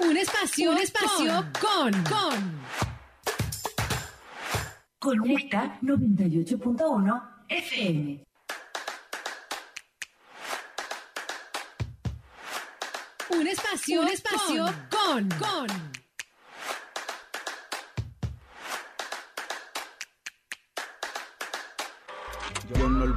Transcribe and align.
Un 0.00 0.16
espacio, 0.16 0.70
un 0.70 0.78
espacio 0.78 1.44
con, 1.60 1.90
con. 2.04 2.60
Conecta 5.00 5.78
98.1 5.82 7.22
FM. 7.48 8.24
Un 13.30 13.46
espacio, 13.46 14.00
un 14.00 14.08
espacio 14.08 14.66
con, 14.88 15.28
con. 15.38 15.66
Yo 15.66 15.97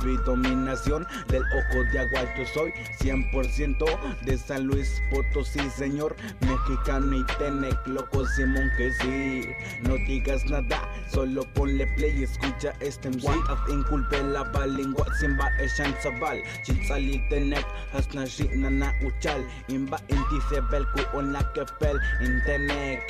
olvido 0.02 0.36
mi 0.36 0.50
del 0.50 1.44
ojo 1.44 1.84
de 1.92 2.00
agua. 2.00 2.22
Yo 2.38 2.46
soy 2.54 2.74
100% 3.00 4.22
de 4.22 4.38
San 4.38 4.66
Luis 4.66 5.02
Potosí, 5.10 5.60
señor 5.70 6.16
Mexicano 6.42 7.18
y 7.18 7.26
Tenec, 7.38 7.76
loco 7.88 8.26
Simón 8.28 8.70
que 8.78 8.92
sí. 8.94 9.50
No 9.84 9.96
digas 9.96 10.44
nada, 10.46 10.82
solo 11.12 11.44
ponle 11.54 11.88
play 11.96 12.20
y 12.20 12.24
escucha 12.24 12.74
este 12.80 13.10
MC 13.10 13.28
Af 13.50 13.60
inculpe 13.70 14.22
la 14.24 14.44
balingua, 14.44 15.06
simba 15.20 15.50
eshan 15.60 15.96
sabal 16.02 16.42
Chitsali 16.64 17.22
Tenec, 17.30 17.66
hasna 17.94 18.26
shi 18.26 18.48
nana 18.56 18.94
uchal. 19.04 19.46
Imba 19.68 20.00
inti 20.08 20.42
sebelku 20.50 21.02
on 21.14 21.34
la 21.34 21.44
kepel 21.54 22.00
in 22.22 22.42
Tenec 22.46 23.02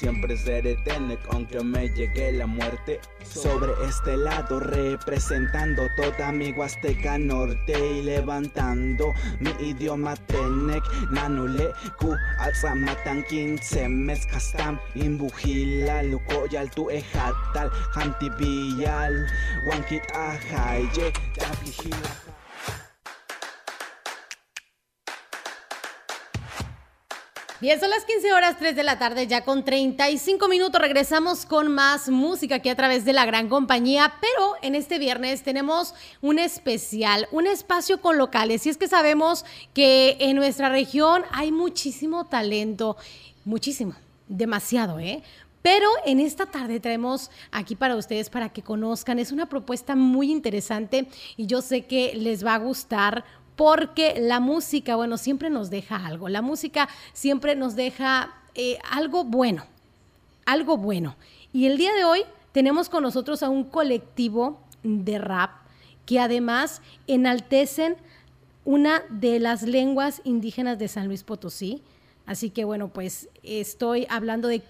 Siempre 0.00 0.34
seré 0.34 0.76
Tenec 0.76 1.20
aunque 1.30 1.62
me 1.62 1.90
llegue 1.90 2.32
la 2.32 2.46
muerte. 2.46 3.00
Sobre 3.22 3.70
este 3.86 4.16
lado 4.16 4.58
representando 4.58 5.82
toda 5.94 6.32
mi 6.32 6.52
Huasteca 6.52 7.18
Norte 7.18 7.74
y 7.78 8.02
levantando 8.02 9.12
mi 9.40 9.50
idioma 9.60 10.16
Tenec. 10.16 10.82
Nanule 11.10 11.68
ku 11.98 12.16
alzamatan 12.38 13.22
15 13.28 13.88
mes 13.90 14.24
kastam 14.24 14.80
imbujila 14.94 16.02
lukoyal 16.04 16.70
tu 16.70 16.88
ejatal 16.88 17.68
hantibiyal 17.92 19.28
wankit 19.68 20.02
ahaye 20.16 21.12
tapijila. 21.36 22.39
Bien, 27.60 27.78
son 27.78 27.90
las 27.90 28.06
15 28.06 28.32
horas 28.32 28.56
3 28.58 28.74
de 28.74 28.82
la 28.82 28.98
tarde, 28.98 29.26
ya 29.26 29.44
con 29.44 29.66
35 29.66 30.48
minutos. 30.48 30.80
Regresamos 30.80 31.44
con 31.44 31.68
más 31.68 32.08
música 32.08 32.54
aquí 32.54 32.70
a 32.70 32.74
través 32.74 33.04
de 33.04 33.12
la 33.12 33.26
gran 33.26 33.50
compañía, 33.50 34.14
pero 34.18 34.54
en 34.62 34.74
este 34.74 34.98
viernes 34.98 35.42
tenemos 35.42 35.92
un 36.22 36.38
especial, 36.38 37.28
un 37.32 37.46
espacio 37.46 38.00
con 38.00 38.16
locales. 38.16 38.64
Y 38.64 38.70
es 38.70 38.78
que 38.78 38.88
sabemos 38.88 39.44
que 39.74 40.16
en 40.20 40.36
nuestra 40.36 40.70
región 40.70 41.22
hay 41.32 41.52
muchísimo 41.52 42.24
talento, 42.24 42.96
muchísimo, 43.44 43.94
demasiado, 44.26 44.98
¿eh? 44.98 45.22
Pero 45.60 45.90
en 46.06 46.20
esta 46.20 46.46
tarde 46.46 46.80
traemos 46.80 47.30
aquí 47.52 47.76
para 47.76 47.96
ustedes 47.96 48.30
para 48.30 48.48
que 48.48 48.62
conozcan. 48.62 49.18
Es 49.18 49.32
una 49.32 49.44
propuesta 49.46 49.94
muy 49.94 50.30
interesante 50.30 51.06
y 51.36 51.44
yo 51.44 51.60
sé 51.60 51.82
que 51.82 52.14
les 52.14 52.42
va 52.42 52.54
a 52.54 52.58
gustar 52.58 53.24
porque 53.60 54.18
la 54.18 54.40
música, 54.40 54.96
bueno, 54.96 55.18
siempre 55.18 55.50
nos 55.50 55.68
deja 55.68 56.06
algo. 56.06 56.30
La 56.30 56.40
música 56.40 56.88
siempre 57.12 57.54
nos 57.54 57.76
deja 57.76 58.32
eh, 58.54 58.78
algo 58.90 59.24
bueno, 59.24 59.66
algo 60.46 60.78
bueno. 60.78 61.14
Y 61.52 61.66
el 61.66 61.76
día 61.76 61.92
de 61.92 62.04
hoy 62.04 62.22
tenemos 62.52 62.88
con 62.88 63.02
nosotros 63.02 63.42
a 63.42 63.50
un 63.50 63.64
colectivo 63.64 64.58
de 64.82 65.18
rap 65.18 65.50
que 66.06 66.20
además 66.20 66.80
enaltecen 67.06 67.98
una 68.64 69.02
de 69.10 69.38
las 69.40 69.60
lenguas 69.60 70.22
indígenas 70.24 70.78
de 70.78 70.88
San 70.88 71.06
Luis 71.06 71.22
Potosí. 71.22 71.82
Así 72.24 72.48
que 72.48 72.64
bueno, 72.64 72.88
pues 72.88 73.28
estoy 73.42 74.06
hablando 74.08 74.48
de 74.48 74.62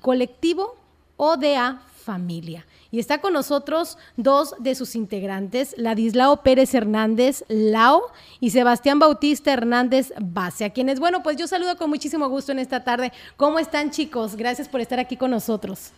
colectivo 0.00 0.74
ODA 1.18 1.82
Familia. 2.08 2.64
Y 2.90 3.00
está 3.00 3.20
con 3.20 3.34
nosotros 3.34 3.98
dos 4.16 4.54
de 4.58 4.74
sus 4.74 4.96
integrantes, 4.96 5.74
Ladislao 5.76 6.42
Pérez 6.42 6.72
Hernández 6.72 7.44
Lao 7.48 8.00
y 8.40 8.48
Sebastián 8.48 8.98
Bautista 8.98 9.52
Hernández 9.52 10.14
Base, 10.18 10.64
a 10.64 10.70
quienes, 10.70 11.00
bueno, 11.00 11.22
pues 11.22 11.36
yo 11.36 11.46
saludo 11.46 11.76
con 11.76 11.90
muchísimo 11.90 12.26
gusto 12.30 12.50
en 12.50 12.60
esta 12.60 12.84
tarde. 12.84 13.12
¿Cómo 13.36 13.58
están 13.58 13.90
chicos? 13.90 14.36
Gracias 14.36 14.70
por 14.70 14.80
estar 14.80 14.98
aquí 14.98 15.18
con 15.18 15.30
nosotros. 15.32 15.92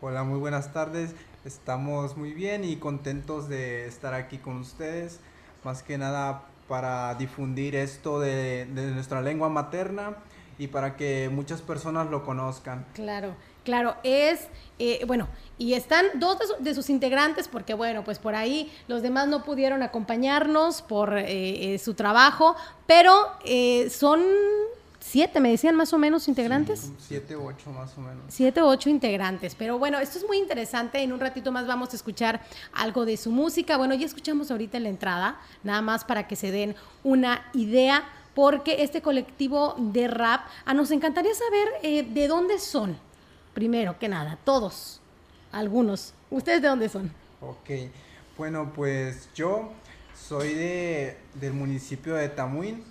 Hola, 0.00 0.24
muy 0.24 0.40
buenas 0.40 0.72
tardes. 0.72 1.14
Estamos 1.44 2.16
muy 2.16 2.32
bien 2.32 2.64
y 2.64 2.74
contentos 2.74 3.48
de 3.48 3.86
estar 3.86 4.14
aquí 4.14 4.38
con 4.38 4.56
ustedes. 4.56 5.20
Más 5.62 5.84
que 5.84 5.96
nada 5.96 6.42
para 6.66 7.14
difundir 7.14 7.76
esto 7.76 8.18
de, 8.18 8.64
de 8.64 8.90
nuestra 8.90 9.22
lengua 9.22 9.48
materna 9.48 10.16
y 10.58 10.66
para 10.66 10.96
que 10.96 11.30
muchas 11.32 11.62
personas 11.62 12.10
lo 12.10 12.24
conozcan. 12.24 12.84
Claro. 12.94 13.36
Claro, 13.64 13.96
es, 14.02 14.48
eh, 14.78 15.04
bueno, 15.06 15.28
y 15.56 15.74
están 15.74 16.06
dos 16.14 16.38
de, 16.58 16.74
sus 16.74 16.90
integrantes, 16.90 17.46
porque 17.46 17.74
bueno, 17.74 18.02
pues 18.02 18.18
por 18.18 18.34
ahí 18.34 18.72
los 18.88 19.02
demás 19.02 19.28
no 19.28 19.44
pudieron 19.44 19.82
acompañarnos 19.82 20.82
por 20.82 21.16
eh, 21.16 21.74
eh, 21.74 21.78
su 21.78 21.94
trabajo, 21.94 22.56
pero 22.86 23.14
son 23.90 24.22
siete, 24.98 25.38
me 25.38 25.50
decían 25.50 25.76
más 25.76 25.92
o 25.92 25.98
menos 25.98 26.26
integrantes. 26.26 26.90
siete 26.98 27.36
o 27.36 27.44
ocho 27.44 27.70
más 27.70 27.96
o 27.96 28.00
menos. 28.00 28.24
Siete 28.28 28.60
o 28.62 28.66
ocho 28.66 28.90
integrantes, 28.90 29.54
pero 29.54 29.78
bueno, 29.78 30.00
esto 30.00 30.18
es 30.18 30.26
muy 30.26 30.38
interesante, 30.38 31.00
en 31.00 31.12
un 31.12 31.20
ratito 31.20 31.52
más 31.52 31.68
vamos 31.68 31.92
a 31.92 31.96
escuchar 31.96 32.40
algo 32.72 33.04
de 33.04 33.16
su 33.16 33.30
música, 33.30 33.76
bueno, 33.76 33.94
ya 33.94 34.06
escuchamos 34.06 34.50
ahorita 34.50 34.78
en 34.78 34.82
la 34.82 34.88
entrada, 34.88 35.40
nada 35.62 35.82
más 35.82 36.04
para 36.04 36.26
que 36.26 36.34
se 36.34 36.50
den 36.50 36.74
una 37.04 37.44
idea 37.52 38.04
porque 38.34 38.82
este 38.82 39.02
colectivo 39.02 39.76
de 39.78 40.08
rap, 40.08 40.40
a 40.40 40.50
ah, 40.66 40.74
nos 40.74 40.90
encantaría 40.90 41.32
saber 41.34 42.08
de 42.08 42.28
dónde 42.28 42.58
son 42.58 42.96
primero 43.54 43.98
que 43.98 44.08
nada, 44.08 44.38
todos, 44.44 45.00
algunos. 45.50 46.14
¿Ustedes 46.30 46.62
de 46.62 46.68
dónde 46.68 46.88
son? 46.88 47.12
Ok, 47.40 47.70
bueno, 48.38 48.72
pues 48.74 49.28
yo 49.34 49.72
soy 50.14 50.54
de, 50.54 51.16
del 51.34 51.52
municipio 51.52 52.14
de 52.14 52.28
Tamuín, 52.28 52.84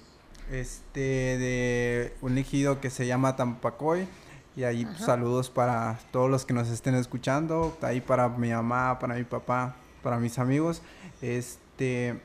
este, 0.52 1.00
de 1.00 2.14
un 2.22 2.38
ejido 2.38 2.82
que 2.82 2.90
se 2.90 3.08
llama 3.08 3.36
Tampacoy. 3.36 4.08
Y 4.56 4.64
ahí 4.64 4.86
saludos 5.00 5.50
para 5.50 5.98
todos 6.12 6.30
los 6.30 6.46
que 6.46 6.54
nos 6.54 6.68
estén 6.68 6.94
escuchando, 6.96 7.78
ahí 7.82 8.02
para 8.02 8.28
mi 8.28 8.50
mamá, 8.50 9.00
para 9.00 9.16
mi 9.16 9.24
papá, 9.24 9.76
para 10.04 10.20
mis 10.20 10.38
amigos. 10.40 10.82
Este, 11.22 12.20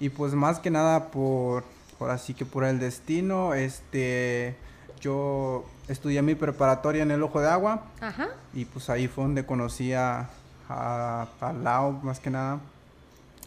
y 0.00 0.08
pues 0.08 0.34
más 0.34 0.58
que 0.58 0.70
nada 0.70 1.12
por, 1.12 1.62
por 1.96 2.10
así 2.10 2.34
que 2.34 2.44
por 2.44 2.64
el 2.64 2.80
destino, 2.80 3.54
este, 3.54 4.56
yo 5.04 5.66
estudié 5.86 6.22
mi 6.22 6.34
preparatoria 6.34 7.02
en 7.02 7.10
el 7.10 7.22
Ojo 7.22 7.40
de 7.40 7.48
Agua. 7.48 7.82
Ajá. 8.00 8.28
Y 8.54 8.64
pues 8.64 8.88
ahí 8.88 9.06
fue 9.06 9.24
donde 9.24 9.44
conocí 9.44 9.92
a, 9.92 10.30
a, 10.68 11.52
Lao, 11.62 11.92
más 12.02 12.18
que 12.18 12.30
nada. 12.30 12.60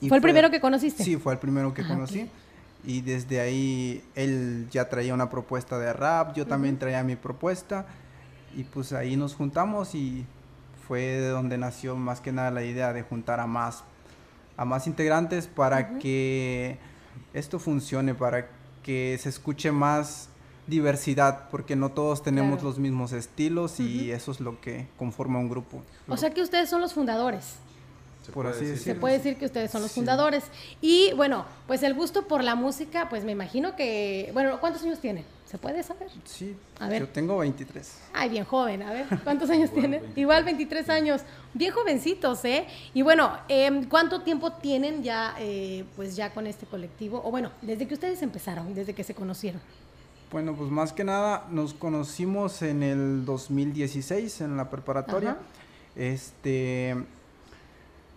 ¿Fue, 0.08 0.18
el 0.18 0.22
primero 0.22 0.52
que 0.52 0.62
conociste? 0.62 1.04
Sí, 1.04 1.18
fue 1.18 1.34
el 1.34 1.40
primero 1.40 1.74
que 1.74 1.86
conocí. 1.86 2.30
Y 2.86 3.02
desde 3.02 3.40
ahí 3.40 4.04
él 4.14 4.68
ya 4.70 4.88
traía 4.88 5.14
una 5.16 5.30
propuesta 5.30 5.80
de 5.80 5.92
rap, 5.92 6.36
yo 6.36 6.46
también 6.46 6.78
traía 6.78 7.04
mi 7.04 7.16
propuesta. 7.16 7.88
Y 8.56 8.64
pues 8.64 8.94
ahí 8.94 9.16
nos 9.16 9.34
juntamos 9.34 9.96
y 9.96 10.26
fue 10.88 11.02
de 11.02 11.30
donde 11.30 11.58
nació 11.58 11.96
más 11.96 12.22
que 12.22 12.32
nada 12.32 12.52
la 12.52 12.64
idea 12.64 12.94
de 12.94 13.02
juntar 13.02 13.40
a 13.40 13.48
más, 13.48 13.84
a 14.56 14.64
más 14.64 14.86
integrantes 14.86 15.48
para 15.48 15.98
que 15.98 16.78
esto 17.34 17.58
funcione, 17.58 18.14
para 18.14 18.48
que 18.84 19.18
se 19.20 19.30
escuche 19.30 19.72
más 19.72 20.30
diversidad, 20.68 21.50
porque 21.50 21.76
no 21.76 21.90
todos 21.90 22.22
tenemos 22.22 22.62
los 22.62 22.78
mismos 22.78 23.14
estilos 23.14 23.80
y 23.80 24.12
eso 24.12 24.32
es 24.32 24.40
lo 24.40 24.60
que 24.62 24.88
conforma 24.98 25.40
un 25.40 25.50
grupo. 25.50 25.82
O 26.08 26.18
sea 26.18 26.30
que 26.32 26.42
ustedes 26.42 26.70
son 26.70 26.82
los 26.82 26.94
fundadores. 26.94 27.56
Se 28.26 28.34
por 28.34 28.46
así 28.46 28.66
decirlo. 28.66 28.94
Se 28.94 29.00
puede 29.00 29.18
decir 29.18 29.38
que 29.38 29.46
ustedes 29.46 29.72
son 29.72 29.82
los 29.82 29.94
fundadores. 29.94 30.44
Y 30.82 31.14
bueno, 31.16 31.46
pues 31.66 31.82
el 31.84 31.94
gusto 31.94 32.28
por 32.28 32.44
la 32.44 32.56
música, 32.56 33.08
pues 33.10 33.24
me 33.24 33.32
imagino 33.32 33.78
que, 33.78 34.30
bueno, 34.34 34.60
¿cuántos 34.60 34.84
años 34.84 35.00
tiene? 35.00 35.24
¿Se 35.46 35.58
puede 35.58 35.82
saber? 35.82 36.10
Sí, 36.26 36.58
a 36.78 36.90
ver. 36.90 37.04
yo 37.04 37.08
tengo 37.08 37.38
23. 37.38 38.00
Ay, 38.12 38.28
bien 38.28 38.44
joven, 38.44 38.84
a 38.84 38.92
ver, 38.92 39.06
¿cuántos 39.24 39.50
años 39.50 39.72
tiene? 39.72 40.02
Igual 40.18 40.44
23 40.44 40.90
años, 40.90 41.22
bien 41.54 41.72
jovencitos, 41.72 42.44
¿eh? 42.44 42.68
Y 42.94 43.02
bueno, 43.02 43.32
em, 43.48 43.88
¿cuánto 43.88 44.24
tiempo 44.24 44.52
tienen 44.52 45.04
ya, 45.04 45.34
eh, 45.40 45.86
pues 45.96 46.18
ya 46.18 46.34
con 46.34 46.48
este 46.48 46.66
colectivo? 46.66 47.22
O 47.24 47.32
bueno, 47.32 47.52
desde 47.62 47.88
que 47.88 47.94
ustedes 47.94 48.22
empezaron, 48.22 48.74
desde 48.74 48.94
que 48.94 49.06
se 49.06 49.16
conocieron. 49.16 49.62
Bueno, 50.32 50.54
pues 50.56 50.70
más 50.70 50.92
que 50.92 51.04
nada 51.04 51.46
nos 51.50 51.74
conocimos 51.74 52.62
en 52.62 52.84
el 52.84 53.26
2016 53.26 54.42
en 54.42 54.58
la 54.58 54.70
preparatoria. 54.70 55.38
Este 55.96 56.96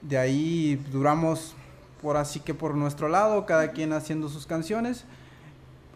de 0.03 0.19
ahí 0.19 0.77
duramos 0.91 1.55
por 2.03 2.17
así 2.17 2.41
que 2.41 2.55
por 2.55 2.75
nuestro 2.75 3.09
lado, 3.09 3.45
cada 3.47 3.73
quien 3.73 3.93
haciendo 3.93 4.29
sus 4.29 4.47
canciones. 4.47 5.05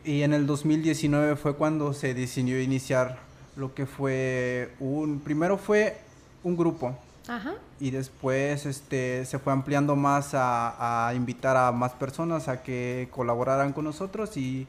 Y 0.05 0.23
en 0.23 0.35
el 0.35 0.47
2019 0.47 1.37
fue 1.37 1.57
cuando 1.57 1.95
se 1.95 2.15
decidió 2.15 2.61
iniciar 2.61 3.19
lo 3.57 3.75
que 3.75 3.87
fue 3.87 4.75
un 4.81 5.21
primero 5.21 5.57
fue 5.57 5.97
un 6.43 6.57
grupo. 6.57 6.97
Ajá. 7.27 7.55
Y 7.81 7.91
después 7.91 8.67
este, 8.67 9.25
se 9.25 9.39
fue 9.39 9.53
ampliando 9.53 9.97
más 9.97 10.35
a, 10.35 11.09
a, 11.09 11.15
invitar 11.15 11.57
a 11.57 11.73
más 11.73 11.93
personas 11.93 12.49
a 12.49 12.63
que 12.63 13.09
colaboraran 13.11 13.73
con 13.73 13.85
nosotros 13.85 14.37
y 14.37 14.67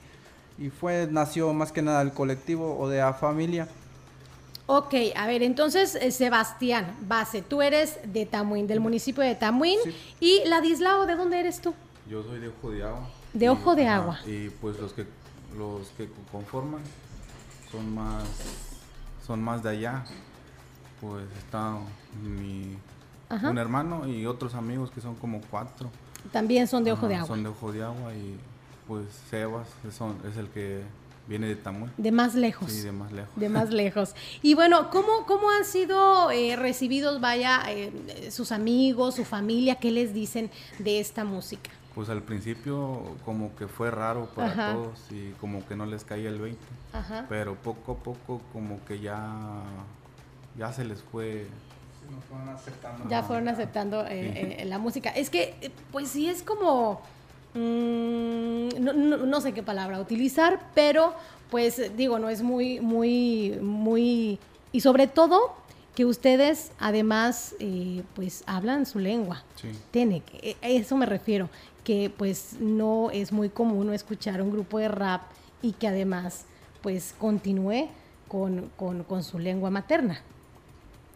y 0.58 0.70
fue, 0.70 1.08
nació 1.12 1.54
más 1.54 1.72
que 1.72 1.82
nada 1.82 2.02
el 2.02 2.14
colectivo 2.14 2.78
o 2.80 2.88
de 2.88 3.00
la 3.00 3.14
familia. 3.14 3.68
Ok, 4.68 4.96
a 5.16 5.28
ver, 5.28 5.44
entonces 5.44 5.96
eh, 5.96 6.12
Sebastián 6.12 6.96
Base, 7.02 7.42
tú 7.44 7.62
eres 7.62 8.00
de 8.12 8.26
Tamuín, 8.26 8.66
del 8.66 8.80
municipio 8.80 9.24
de 9.24 9.36
Tamuín. 9.36 9.78
Sí. 9.84 9.96
¿Y 10.20 10.48
Ladislao, 10.50 11.06
de 11.06 11.16
dónde 11.16 11.40
eres 11.40 11.62
tú? 11.62 11.74
Yo 12.10 12.24
soy 12.24 12.40
de 12.40 12.48
Ojo 12.48 12.72
de 12.72 12.84
Agua. 12.84 13.08
De 13.34 13.46
Y, 13.46 13.50
Ojo 13.50 13.76
de 13.76 13.88
Agua. 13.88 14.20
Y 14.26 14.50
pues 14.50 14.80
los 14.80 14.94
que 14.94 15.06
los 15.56 15.88
que 15.98 16.10
conforman 16.32 16.82
son 17.72 17.94
más 17.94 18.24
son 19.26 19.44
más 19.44 19.62
de 19.62 19.70
allá. 19.70 20.04
Pues 21.00 21.26
está 21.38 21.78
mi 22.24 22.76
Ajá. 23.30 23.50
un 23.50 23.58
hermano 23.58 24.08
y 24.08 24.26
otros 24.26 24.56
amigos 24.56 24.90
que 24.90 25.02
son 25.02 25.16
como 25.16 25.42
cuatro. 25.52 25.90
También 26.32 26.68
son 26.68 26.84
de 26.84 26.92
Ojo 26.92 27.08
de 27.08 27.16
Agua. 27.16 27.28
Son 27.28 27.44
de 27.44 27.50
Ojo 27.50 27.72
de 27.72 27.84
Agua 27.84 28.14
y 28.16 28.36
pues 28.88 29.06
Sebas 29.30 29.68
es 29.84 30.38
el 30.38 30.48
que 30.50 30.84
viene 31.28 31.48
de 31.48 31.56
Tamuín. 31.56 31.92
De 31.98 32.12
más 32.12 32.36
lejos. 32.36 32.72
Sí, 32.72 32.82
de 32.82 32.92
más 32.92 33.12
lejos. 33.12 33.36
De 33.36 33.50
más 33.50 33.70
lejos. 33.72 34.16
Y 34.42 34.54
bueno, 34.54 34.90
¿cómo, 34.92 35.26
cómo 35.26 35.50
han 35.50 35.66
sido 35.66 36.30
eh, 36.32 36.56
recibidos, 36.56 37.20
vaya, 37.20 37.64
eh, 37.68 38.30
sus 38.32 38.52
amigos, 38.52 39.16
su 39.16 39.26
familia? 39.26 39.76
¿Qué 39.76 39.92
les 39.92 40.14
dicen 40.14 40.52
de 40.80 41.00
esta 41.00 41.24
música? 41.24 41.72
Pues 41.96 42.10
al 42.10 42.22
principio 42.24 43.16
como 43.24 43.56
que 43.56 43.68
fue 43.68 43.90
raro 43.90 44.28
para 44.36 44.52
Ajá. 44.52 44.74
todos 44.74 45.00
y 45.12 45.32
como 45.40 45.66
que 45.66 45.76
no 45.76 45.86
les 45.86 46.04
caía 46.04 46.30
el 46.30 46.40
20. 46.40 46.60
Ajá. 46.94 47.26
Pero 47.30 47.56
poco 47.56 47.94
a 47.94 47.96
poco 47.96 48.42
como 48.52 48.84
que 48.86 49.00
ya 49.00 49.64
ya 50.58 50.72
se 50.74 50.86
les 50.86 51.02
fue 51.02 51.48
Nos 52.10 52.24
fueron 52.26 52.50
aceptando. 52.50 53.10
Ya 53.10 53.24
fueron 53.24 53.48
aceptando 53.48 54.06
eh, 54.06 54.62
eh, 54.62 54.66
la 54.66 54.78
música. 54.78 55.10
Es 55.10 55.30
que, 55.30 55.72
pues 55.92 56.10
sí, 56.10 56.30
es 56.30 56.44
como, 56.44 57.02
mm, 57.56 58.80
no, 58.80 58.94
no- 58.94 59.18
no 59.26 59.42
sé 59.42 59.54
qué 59.54 59.64
palabra 59.64 60.00
utilizar, 60.00 60.60
pero 60.76 61.14
pues 61.50 61.82
digo, 61.98 62.20
no 62.20 62.30
es 62.30 62.42
muy, 62.42 62.80
muy, 62.80 63.58
muy, 63.62 64.40
y 64.72 64.82
sobre 64.82 65.08
todo 65.08 65.56
que 65.96 66.06
ustedes 66.06 66.72
además 66.80 67.56
eh, 67.60 68.04
pues 68.16 68.44
hablan 68.46 68.86
su 68.86 69.00
lengua. 69.00 69.44
Sí. 69.56 69.70
Tenec, 69.92 70.24
eh, 70.42 70.56
a 70.62 70.68
eso 70.70 70.98
me 70.98 71.06
refiero, 71.06 71.50
que 71.84 72.12
pues 72.16 72.56
no 72.60 73.12
es 73.12 73.32
muy 73.32 73.50
común 73.50 73.94
escuchar 73.94 74.42
un 74.42 74.52
grupo 74.52 74.80
de 74.80 74.88
rap 74.90 75.22
y 75.62 75.72
que 75.74 75.88
además 75.88 76.46
pues 76.82 77.14
continúe 77.18 77.88
con, 78.28 78.70
con- 78.76 79.04
con 79.04 79.24
su 79.24 79.40
lengua 79.40 79.70
materna. 79.70 80.22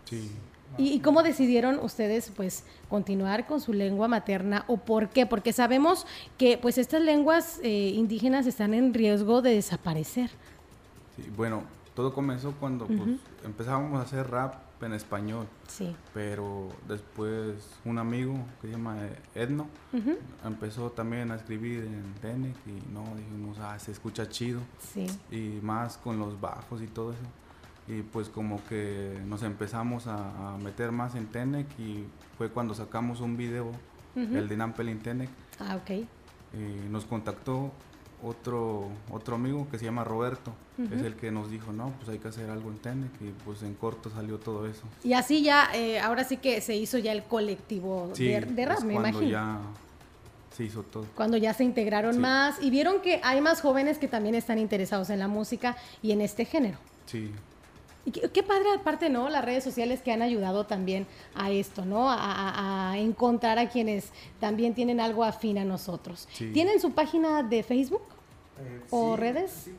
Sí. 0.05 0.31
¿Y, 0.77 0.93
y 0.93 0.99
cómo 0.99 1.23
decidieron 1.23 1.79
ustedes 1.79 2.31
pues 2.35 2.63
continuar 2.89 3.47
con 3.47 3.59
su 3.59 3.73
lengua 3.73 4.07
materna 4.07 4.63
o 4.67 4.77
por 4.77 5.09
qué? 5.09 5.25
Porque 5.25 5.51
sabemos 5.53 6.05
que 6.37 6.57
pues 6.57 6.77
estas 6.77 7.01
lenguas 7.01 7.59
eh, 7.63 7.91
indígenas 7.95 8.45
están 8.47 8.73
en 8.73 8.93
riesgo 8.93 9.41
de 9.41 9.55
desaparecer. 9.55 10.29
Sí, 11.15 11.29
bueno, 11.35 11.63
todo 11.95 12.13
comenzó 12.13 12.53
cuando 12.59 12.85
pues, 12.87 12.99
empezábamos 13.43 13.99
a 13.99 14.03
hacer 14.03 14.29
rap 14.29 14.55
en 14.81 14.93
español, 14.93 15.45
Sí. 15.67 15.93
pero 16.13 16.69
después 16.87 17.55
un 17.83 17.97
amigo 17.97 18.35
que 18.61 18.67
se 18.67 18.73
llama 18.73 18.95
Edno 19.35 19.67
Ujú. 19.91 20.17
empezó 20.45 20.89
también 20.91 21.31
a 21.31 21.35
escribir 21.35 21.83
en 21.83 22.13
Tenec 22.21 22.55
y 22.65 22.93
no, 22.93 23.03
dijimos, 23.17 23.57
ah, 23.59 23.77
se 23.77 23.91
escucha 23.91 24.29
chido 24.29 24.61
Sí. 24.93 25.07
y 25.31 25.59
más 25.61 25.97
con 25.97 26.17
los 26.17 26.39
bajos 26.39 26.81
y 26.81 26.87
todo 26.87 27.11
eso. 27.11 27.21
Y 27.89 28.03
pues 28.03 28.29
como 28.29 28.63
que 28.65 29.19
nos 29.25 29.41
empezamos 29.43 30.05
a, 30.07 30.53
a 30.53 30.57
meter 30.57 30.91
más 30.91 31.15
en 31.15 31.25
Tenec 31.27 31.67
y 31.79 32.05
fue 32.37 32.49
cuando 32.49 32.73
sacamos 32.75 33.19
un 33.19 33.35
video, 33.35 33.71
el 34.15 34.47
de 34.47 34.57
Nampel 34.57 34.97
Tenec, 34.99 35.29
Ah, 35.59 35.75
ok. 35.77 35.89
y 36.53 36.89
nos 36.89 37.05
contactó 37.05 37.71
otro, 38.21 38.89
otro 39.11 39.35
amigo 39.35 39.67
que 39.71 39.79
se 39.79 39.85
llama 39.85 40.03
Roberto, 40.03 40.53
es 40.93 41.01
el 41.01 41.15
que 41.15 41.31
nos 41.31 41.49
dijo, 41.49 41.71
no, 41.71 41.91
pues 41.97 42.09
hay 42.09 42.19
que 42.19 42.27
hacer 42.27 42.49
algo 42.49 42.69
en 42.69 42.77
Tenec 42.77 43.11
y 43.21 43.31
pues 43.43 43.63
en 43.63 43.73
corto 43.73 44.09
salió 44.09 44.37
todo 44.37 44.67
eso. 44.67 44.83
Y 45.03 45.13
así 45.13 45.41
ya, 45.41 45.69
eh, 45.73 45.99
ahora 45.99 46.23
sí 46.25 46.37
que 46.37 46.61
se 46.61 46.75
hizo 46.75 46.97
ya 46.99 47.11
el 47.11 47.23
colectivo 47.23 48.11
Sí, 48.13 48.25
de, 48.27 48.41
de 48.41 48.65
rap, 48.65 48.77
es 48.79 48.83
me 48.83 48.93
cuando 48.93 49.09
imagino. 49.23 49.31
ya 49.31 49.59
se 50.55 50.63
hizo 50.65 50.83
todo. 50.83 51.05
Cuando 51.15 51.37
ya 51.37 51.53
se 51.53 51.63
integraron 51.63 52.13
Sí. 52.15 52.19
más 52.19 52.61
y 52.61 52.69
vieron 52.69 53.01
que 53.01 53.19
hay 53.23 53.41
más 53.41 53.61
jóvenes 53.61 53.97
que 53.97 54.07
también 54.07 54.35
están 54.35 54.59
interesados 54.59 55.09
en 55.09 55.19
la 55.19 55.27
música 55.27 55.75
y 56.03 56.11
en 56.11 56.21
este 56.21 56.45
género. 56.45 56.77
Sí, 57.05 57.31
Y 58.09 58.11
qué, 58.11 58.31
qué 58.31 58.41
padre 58.41 58.65
aparte, 58.75 59.07
¿no? 59.09 59.29
Las 59.29 59.45
redes 59.45 59.63
sociales 59.63 60.01
que 60.01 60.11
han 60.11 60.23
ayudado 60.23 60.65
también 60.65 61.05
a 61.35 61.51
esto, 61.51 61.85
¿no? 61.85 62.09
A, 62.09 62.15
a- 62.15 62.91
a 62.91 62.97
encontrar 62.97 63.59
a 63.59 63.69
quienes 63.69 64.11
también 64.39 64.73
tienen 64.73 64.99
algo 64.99 65.23
afín 65.23 65.59
a 65.59 65.65
nosotros. 65.65 66.27
Sí. 66.33 66.51
¿Tienen 66.51 66.79
su 66.79 66.91
página 66.93 67.43
de 67.43 67.61
Facebook? 67.61 68.01
Eh, 68.59 68.81
¿O 68.89 69.15
sí, 69.15 69.21
redes? 69.21 69.51
sí, 69.65 69.75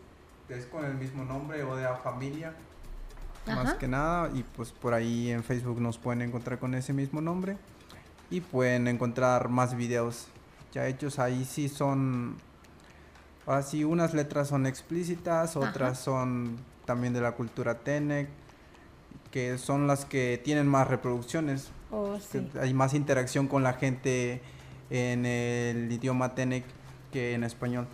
es 0.48 0.66
con 0.66 0.84
el 0.84 0.94
mismo 0.94 1.24
nombre 1.24 1.62
o 1.64 1.74
de 1.74 1.82
la 1.84 1.96
familia. 1.96 2.54
Más 3.46 3.74
que 3.74 3.88
nada, 3.88 4.30
y 4.32 4.44
pues 4.44 4.70
por 4.70 4.94
ahí 4.94 5.30
en 5.30 5.42
Facebook 5.42 5.80
nos 5.80 5.98
pueden 5.98 6.22
encontrar 6.22 6.58
con 6.60 6.74
ese 6.74 6.92
mismo 6.92 7.20
nombre 7.20 7.56
y 8.30 8.40
pueden 8.42 8.86
encontrar 8.86 9.48
más 9.48 9.74
videos 9.74 10.26
ya 10.72 10.86
hechos. 10.86 11.18
Ahí 11.18 11.44
sí 11.44 11.68
son, 11.68 12.36
ahora 13.46 13.62
sí, 13.62 13.82
unas 13.82 14.14
letras 14.14 14.46
son 14.48 14.66
explícitas, 14.66 15.56
otras 15.56 15.98
son 15.98 16.58
también 16.90 17.12
de 17.12 17.20
la 17.20 17.30
cultura 17.36 17.78
Tenec, 17.78 18.28
que 19.30 19.58
son 19.58 19.86
las 19.86 20.04
que 20.04 20.40
tienen 20.42 20.66
más 20.66 20.88
reproducciones. 20.88 21.68
Oh, 21.92 22.18
sí. 22.18 22.50
Hay 22.60 22.74
más 22.74 22.94
interacción 22.94 23.46
con 23.46 23.62
la 23.62 23.74
gente 23.74 24.42
en 24.90 25.24
el 25.24 25.92
idioma 25.92 26.34
Tenec 26.34 26.64
que 27.12 27.34
en 27.34 27.44
español. 27.44 27.86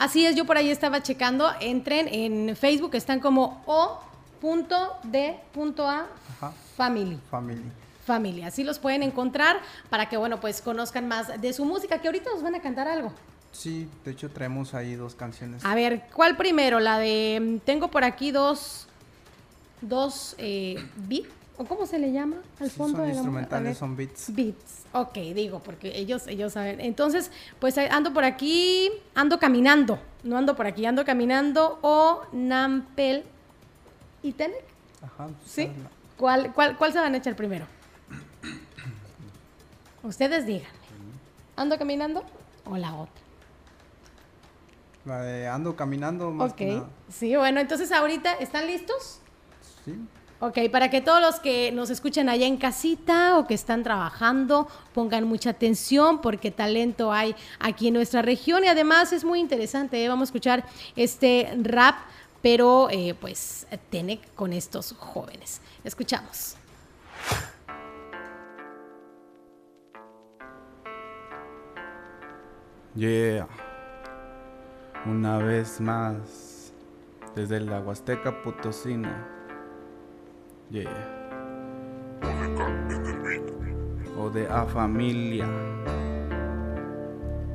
Así 0.00 0.26
es, 0.26 0.34
yo 0.34 0.46
por 0.46 0.56
ahí 0.56 0.68
estaba 0.68 1.00
checando. 1.00 1.48
Entren 1.60 2.08
en 2.08 2.56
Facebook, 2.56 2.96
están 2.96 3.20
como 3.20 3.62
o.d.a 3.66 4.86
family. 6.76 7.20
Family. 7.30 7.62
Familia, 8.04 8.48
así 8.48 8.64
los 8.64 8.80
pueden 8.80 9.04
encontrar 9.04 9.60
para 9.90 10.08
que, 10.08 10.16
bueno, 10.16 10.40
pues 10.40 10.60
conozcan 10.60 11.06
más 11.06 11.40
de 11.40 11.52
su 11.52 11.64
música, 11.64 12.00
que 12.00 12.08
ahorita 12.08 12.30
nos 12.34 12.42
van 12.42 12.56
a 12.56 12.60
cantar 12.60 12.88
algo. 12.88 13.12
Sí, 13.52 13.88
de 14.04 14.10
hecho 14.12 14.28
traemos 14.30 14.74
ahí 14.74 14.94
dos 14.94 15.14
canciones. 15.14 15.64
A 15.64 15.74
ver, 15.74 16.04
¿cuál 16.14 16.36
primero? 16.36 16.80
La 16.80 16.98
de. 16.98 17.60
Tengo 17.64 17.88
por 17.90 18.04
aquí 18.04 18.30
dos. 18.30 18.86
Dos 19.80 20.34
eh, 20.38 20.76
beat, 21.08 21.26
¿o 21.56 21.64
cómo 21.64 21.86
se 21.86 22.00
le 22.00 22.10
llama? 22.12 22.36
Al 22.58 22.68
Sí, 22.68 22.76
fondo 22.76 22.96
son 22.98 23.02
de 23.06 23.12
la 23.12 23.14
instrumentales, 23.14 23.64
ver. 23.68 23.74
son 23.76 23.96
beats. 23.96 24.34
Beats. 24.34 24.84
Ok, 24.92 25.14
digo, 25.34 25.60
porque 25.60 25.96
ellos, 25.96 26.26
ellos 26.26 26.52
saben. 26.54 26.80
Entonces, 26.80 27.30
pues 27.60 27.76
eh, 27.78 27.88
ando 27.90 28.12
por 28.12 28.24
aquí, 28.24 28.90
ando 29.14 29.38
caminando. 29.38 30.00
No 30.24 30.36
ando 30.36 30.56
por 30.56 30.66
aquí, 30.66 30.84
ando 30.84 31.04
caminando. 31.04 31.78
O 31.82 32.22
Nampel 32.32 33.22
y 34.22 34.32
Tenec. 34.32 34.64
Ajá. 35.00 35.26
pues, 35.28 35.36
¿Sí? 35.50 35.66
la- 35.66 35.90
¿Cuál, 36.16 36.52
cuál, 36.52 36.76
¿Cuál 36.76 36.92
se 36.92 36.98
van 36.98 37.14
a 37.14 37.18
echar 37.18 37.36
primero? 37.36 37.66
Ustedes 40.02 40.44
díganme. 40.46 40.68
¿Ando 41.56 41.78
caminando 41.78 42.24
o 42.64 42.76
la 42.76 42.94
otra? 42.94 43.22
La 45.08 45.22
de 45.22 45.48
ando 45.48 45.74
caminando 45.74 46.30
más 46.30 46.50
Ok. 46.50 46.56
que 46.56 46.66
nada. 46.66 46.88
Sí, 47.08 47.34
bueno, 47.34 47.60
entonces 47.60 47.90
ahorita, 47.92 48.34
¿están 48.34 48.66
listos? 48.66 49.20
Sí. 49.84 49.94
Ok, 50.40 50.58
para 50.70 50.90
que 50.90 51.00
todos 51.00 51.22
los 51.22 51.40
que 51.40 51.72
nos 51.72 51.88
escuchen 51.88 52.28
allá 52.28 52.46
en 52.46 52.58
casita 52.58 53.38
o 53.38 53.46
que 53.46 53.54
están 53.54 53.82
trabajando 53.82 54.68
pongan 54.92 55.24
mucha 55.24 55.50
atención 55.50 56.20
porque 56.20 56.50
talento 56.50 57.10
hay 57.10 57.34
aquí 57.58 57.88
en 57.88 57.94
nuestra 57.94 58.20
región 58.20 58.62
y 58.64 58.68
además 58.68 59.12
es 59.14 59.24
muy 59.24 59.40
interesante. 59.40 60.04
¿eh? 60.04 60.08
Vamos 60.08 60.28
a 60.28 60.30
escuchar 60.30 60.64
este 60.94 61.56
rap, 61.62 61.96
pero 62.42 62.88
eh, 62.90 63.16
pues 63.18 63.66
tiene 63.88 64.20
con 64.36 64.52
estos 64.52 64.92
jóvenes. 64.98 65.62
Escuchamos. 65.84 66.54
Yeah. 72.94 73.46
Una 75.06 75.38
vez 75.38 75.80
más, 75.80 76.72
desde 77.34 77.60
la 77.60 77.80
Huasteca 77.80 78.42
Potosina. 78.42 79.26
Yeah. 80.70 80.90
O 84.18 84.28
de 84.28 84.46
a 84.48 84.66
familia. 84.66 85.46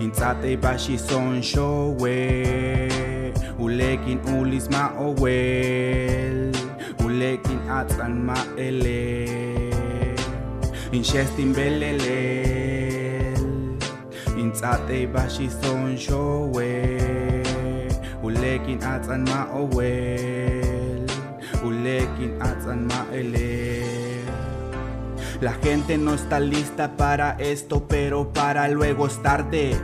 Intzatei 0.00 0.56
bashi 0.56 0.98
son 0.98 1.40
ولكن 3.76 4.18
قول 4.18 4.56
اسمع 4.56 4.90
أول 4.98 6.52
ولكن 7.04 7.70
أتسأل 7.70 8.14
مع 8.16 8.34
إليه 8.58 10.14
إن 10.94 11.02
شاستين 11.02 11.52
بالليل 11.52 12.00
إن 14.36 14.54
ساعتي 14.54 15.06
باشي 15.06 15.48
سون 15.50 15.96
شوي 15.96 16.96
ولكن 18.22 18.78
أتسأل 18.82 19.24
مع 19.24 19.46
أول 19.52 21.06
ولكن 21.64 22.42
أتسأل 22.42 22.88
مع 22.88 23.02
إليه 23.12 23.85
la 25.40 25.52
gente 25.52 25.98
no 25.98 26.14
está 26.14 26.40
lista 26.40 26.96
para 26.96 27.32
esto, 27.32 27.86
pero 27.88 28.32
para 28.32 28.68
luego 28.68 29.06
es 29.06 29.22
tarde. 29.22 29.76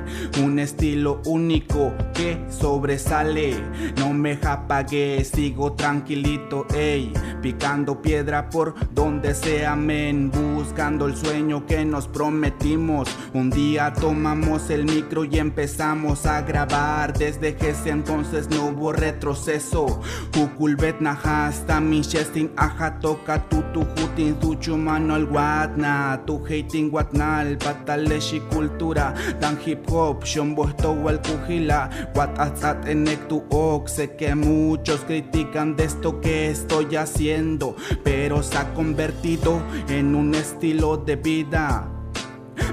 Un 0.43 0.59
estilo 0.59 1.21
único 1.27 1.93
que 2.15 2.39
sobresale. 2.49 3.55
No 3.99 4.13
me 4.13 4.39
apagué, 4.43 5.25
sigo 5.25 5.73
tranquilito, 5.73 6.67
ey. 6.75 7.13
Picando 7.43 8.01
piedra 8.01 8.49
por 8.49 8.75
donde 8.95 9.35
sea, 9.35 9.77
men. 9.77 10.31
Buscando 10.31 11.07
el 11.07 11.17
sueño 11.17 11.67
que 11.67 11.85
nos 11.85 12.09
prometimos. 12.09 13.09
Un 13.35 13.51
día 13.51 13.93
tomamos 13.93 14.71
el 14.71 14.85
micro 14.85 15.25
y 15.25 15.39
empezamos 15.39 16.27
a 16.27 16.43
grabar. 16.43 17.13
Desde 17.13 17.57
que 17.57 17.71
ese 17.71 17.91
entonces 17.91 18.49
no 18.49 18.67
hubo 18.67 18.93
retroceso. 18.93 20.01
Hukulbet 20.37 20.93
hasta 21.25 21.81
mi 21.81 22.01
chestin 22.03 22.51
aja 22.57 22.99
toca 23.01 23.49
tu 23.49 23.63
tu 23.73 23.81
hutin 23.81 24.35
tu 24.39 24.55
chumano 24.57 25.15
al 25.15 25.27
watna 25.43 26.23
tu 26.27 26.35
hating 26.49 26.91
watnal 26.95 27.57
pataleshi 27.65 28.39
cultura 28.51 29.07
dan 29.41 29.57
hip 29.65 29.83
hop 29.91 30.25
shombo 30.25 30.65
wal 31.05 31.19
kujila 31.27 31.81
wat 32.17 32.33
atzat 32.39 32.79
enek 32.93 33.21
tu 33.29 33.39
ok 33.51 33.89
sé 33.95 34.07
que 34.19 34.35
muchos 34.35 35.01
critican 35.09 35.75
de 35.77 35.85
esto 35.85 36.21
que 36.21 36.51
estoy 36.51 36.97
haciendo 36.97 37.77
pero 38.05 38.43
se 38.43 38.57
ha 38.59 38.65
convertido 38.75 39.53
en 39.89 40.15
un 40.15 40.35
estilo 40.35 40.97
de 40.97 41.17
vida 41.17 41.89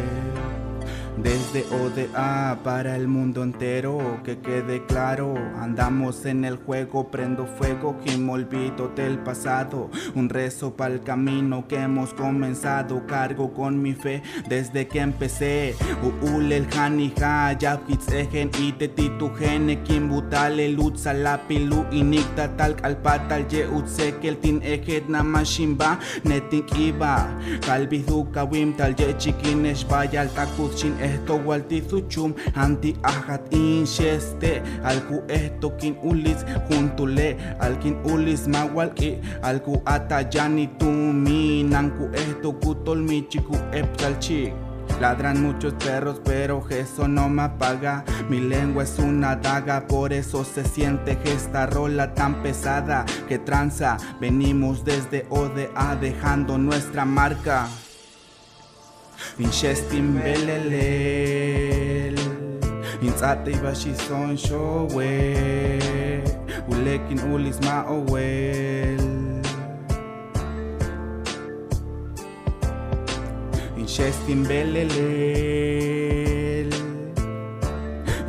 desde 1.23 1.65
ODA 1.71 2.59
para 2.65 2.97
el 2.97 3.07
mundo 3.07 3.43
entero, 3.43 4.21
que 4.25 4.39
quede 4.39 4.85
claro, 4.87 5.35
andamos 5.59 6.25
en 6.25 6.45
el 6.45 6.57
juego, 6.57 7.11
prendo 7.11 7.47
fuego, 7.47 7.97
que 8.05 8.17
me 8.17 8.33
olvido 8.33 8.89
del 8.89 9.19
pasado, 9.19 9.91
un 10.15 10.29
rezo 10.29 10.75
para 10.75 10.95
el 10.95 11.03
camino 11.03 11.67
que 11.69 11.77
hemos 11.77 12.13
comenzado, 12.15 13.07
cargo 13.07 13.53
con 13.53 13.81
mi 13.81 13.95
fe 13.95 14.23
desde 14.49 14.89
que 14.89 15.01
empecé, 15.01 15.77
uul 16.23 16.53
el 16.53 16.67
hanija, 16.77 17.53
ya 17.53 17.81
egen 18.13 18.51
y 18.59 18.73
te 18.73 18.89
titu 18.89 19.31
gene, 19.35 19.83
kim 19.83 20.09
butale, 20.09 20.69
lutza 20.69 21.13
la 21.13 21.47
pilu, 21.47 21.85
inikta 21.91 22.57
tal 22.57 22.77
kalpatal, 22.77 23.47
ye 23.49 23.67
utse 23.67 24.17
que 24.21 24.29
el 24.29 24.39
tin 24.39 24.61
ejet 24.63 25.09
namashimba, 25.09 25.99
netik 26.25 26.73
iba, 26.79 27.29
kalbizuka 27.67 28.45
wim 28.45 28.73
tal 28.77 28.97
ye 28.97 29.15
chikinesh 29.17 29.87
vaya 29.87 30.23
al 30.23 30.29
takuchin 30.31 30.95
esto 31.13 31.35
waltizuchum 31.47 32.35
anti 32.55 32.97
ahat 33.13 33.53
incheste 33.53 34.53
alku 34.85 35.23
esto 35.29 35.71
kin 35.79 35.97
ulis 36.03 36.45
juntule 36.69 37.29
alkin 37.61 37.97
ulis 38.15 38.49
mawalki 38.49 39.13
alku 39.43 39.81
atayani 39.85 40.67
tumi 40.79 41.63
nanku 41.65 42.05
esto 42.25 42.53
kutol 42.53 43.01
michiku 43.09 43.57
epsalchik 43.73 44.53
Ladran 45.01 45.43
muchos 45.43 45.75
perros, 45.75 46.21
pero 46.25 46.63
eso 46.71 47.09
no 47.09 47.29
me 47.29 47.43
apaga. 47.43 48.05
Mi 48.29 48.41
lengua 48.41 48.85
es 48.85 48.99
una 48.99 49.37
daga, 49.37 49.87
por 49.87 50.13
eso 50.13 50.45
se 50.45 50.65
siente 50.65 51.19
esta 51.25 51.67
rola 51.67 52.15
tan 52.15 52.43
pesada 52.43 53.05
que 53.29 53.39
tranza. 53.39 53.97
Venimos 54.21 54.85
desde 54.85 55.27
ODA 55.31 55.97
dejando 55.97 56.59
nuestra 56.59 57.05
marca. 57.05 57.69
Inchestin 59.39 60.15
belelel 60.15 62.17
Intzate 63.03 63.53
bashi 63.63 63.95
son 63.95 64.37
showe 64.37 65.09
Ulekin 66.69 67.19
ulis 67.33 67.61
ma 67.65 67.85
owel 67.89 69.01
Inchestin 73.77 74.47
belelel 74.47 74.93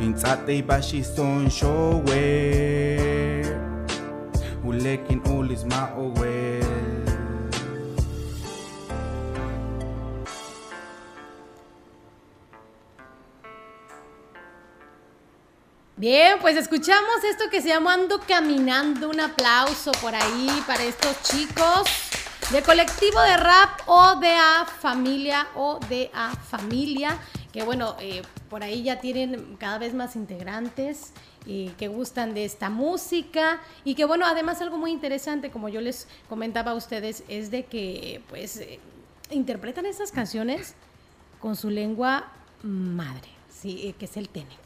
Intzate 0.00 0.62
bashi 0.66 1.04
son 1.04 1.50
showe 1.50 2.02
Ulekin 4.64 5.20
ulis 5.28 5.64
ma 5.64 5.90
owel 5.96 7.03
Bien, 15.96 16.38
pues 16.40 16.56
escuchamos 16.56 17.22
esto 17.22 17.44
que 17.48 17.62
se 17.62 17.68
llama 17.68 17.94
Ando 17.94 18.18
Caminando. 18.26 19.08
Un 19.10 19.20
aplauso 19.20 19.92
por 20.02 20.12
ahí 20.12 20.48
para 20.66 20.82
estos 20.82 21.22
chicos 21.22 21.84
de 22.50 22.62
colectivo 22.62 23.20
de 23.20 23.36
rap 23.36 23.80
ODA 23.86 24.66
Familia, 24.66 25.46
ODA 25.54 26.34
Familia, 26.50 27.16
que 27.52 27.62
bueno, 27.62 27.94
eh, 28.00 28.22
por 28.50 28.64
ahí 28.64 28.82
ya 28.82 28.98
tienen 28.98 29.54
cada 29.56 29.78
vez 29.78 29.94
más 29.94 30.16
integrantes 30.16 31.12
y 31.46 31.68
que 31.78 31.86
gustan 31.86 32.34
de 32.34 32.44
esta 32.44 32.70
música 32.70 33.60
y 33.84 33.94
que 33.94 34.04
bueno, 34.04 34.26
además 34.26 34.60
algo 34.60 34.76
muy 34.76 34.90
interesante, 34.90 35.52
como 35.52 35.68
yo 35.68 35.80
les 35.80 36.08
comentaba 36.28 36.72
a 36.72 36.74
ustedes, 36.74 37.22
es 37.28 37.52
de 37.52 37.66
que 37.66 38.20
pues 38.30 38.56
eh, 38.56 38.80
interpretan 39.30 39.86
esas 39.86 40.10
canciones 40.10 40.74
con 41.38 41.54
su 41.54 41.70
lengua 41.70 42.32
madre, 42.64 43.28
sí, 43.48 43.82
eh, 43.84 43.94
que 43.96 44.06
es 44.06 44.16
el 44.16 44.28
Tenec. 44.28 44.63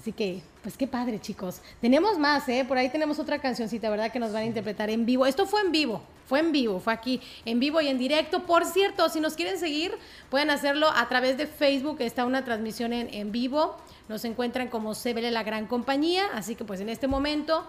Así 0.00 0.12
que, 0.12 0.40
pues 0.62 0.78
qué 0.78 0.86
padre, 0.86 1.20
chicos. 1.20 1.60
Tenemos 1.82 2.18
más, 2.18 2.48
¿eh? 2.48 2.64
Por 2.66 2.78
ahí 2.78 2.88
tenemos 2.88 3.18
otra 3.18 3.38
cancioncita, 3.38 3.90
¿verdad? 3.90 4.10
Que 4.10 4.18
nos 4.18 4.32
van 4.32 4.44
a 4.44 4.46
interpretar 4.46 4.88
en 4.88 5.04
vivo. 5.04 5.26
Esto 5.26 5.44
fue 5.44 5.60
en 5.60 5.72
vivo, 5.72 6.00
fue 6.26 6.40
en 6.40 6.52
vivo, 6.52 6.80
fue 6.80 6.94
aquí, 6.94 7.20
en 7.44 7.60
vivo 7.60 7.82
y 7.82 7.88
en 7.88 7.98
directo. 7.98 8.46
Por 8.46 8.64
cierto, 8.64 9.10
si 9.10 9.20
nos 9.20 9.34
quieren 9.34 9.58
seguir, 9.58 9.92
pueden 10.30 10.48
hacerlo 10.48 10.88
a 10.88 11.06
través 11.10 11.36
de 11.36 11.46
Facebook. 11.46 11.98
Está 12.00 12.24
una 12.24 12.46
transmisión 12.46 12.94
en, 12.94 13.12
en 13.12 13.30
vivo. 13.30 13.76
Nos 14.08 14.24
encuentran 14.24 14.68
como 14.68 14.94
Sebele 14.94 15.30
la 15.30 15.42
Gran 15.42 15.66
Compañía. 15.66 16.24
Así 16.32 16.54
que, 16.54 16.64
pues 16.64 16.80
en 16.80 16.88
este 16.88 17.06
momento, 17.06 17.62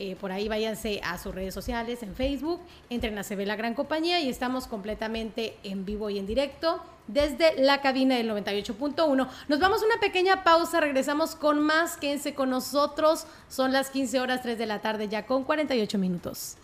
eh, 0.00 0.16
por 0.16 0.32
ahí 0.32 0.48
váyanse 0.48 0.98
a 1.04 1.18
sus 1.18 1.34
redes 1.34 1.52
sociales, 1.52 2.02
en 2.02 2.14
Facebook, 2.14 2.58
entren 2.88 3.18
a 3.18 3.22
CB 3.22 3.46
La 3.46 3.54
Gran 3.54 3.74
Compañía 3.74 4.18
y 4.18 4.30
estamos 4.30 4.66
completamente 4.66 5.58
en 5.62 5.84
vivo 5.84 6.08
y 6.08 6.18
en 6.18 6.26
directo 6.26 6.82
desde 7.06 7.60
la 7.60 7.82
cabina 7.82 8.16
del 8.16 8.30
98.1. 8.30 9.28
Nos 9.48 9.60
vamos 9.60 9.82
a 9.82 9.84
una 9.84 10.00
pequeña 10.00 10.42
pausa, 10.42 10.80
regresamos 10.80 11.34
con 11.34 11.60
más, 11.60 11.98
quédense 11.98 12.32
con 12.32 12.48
nosotros, 12.48 13.26
son 13.50 13.74
las 13.74 13.90
15 13.90 14.20
horas 14.20 14.40
3 14.42 14.56
de 14.56 14.64
la 14.64 14.80
tarde 14.80 15.06
ya 15.06 15.26
con 15.26 15.44
48 15.44 15.98
minutos. 15.98 16.56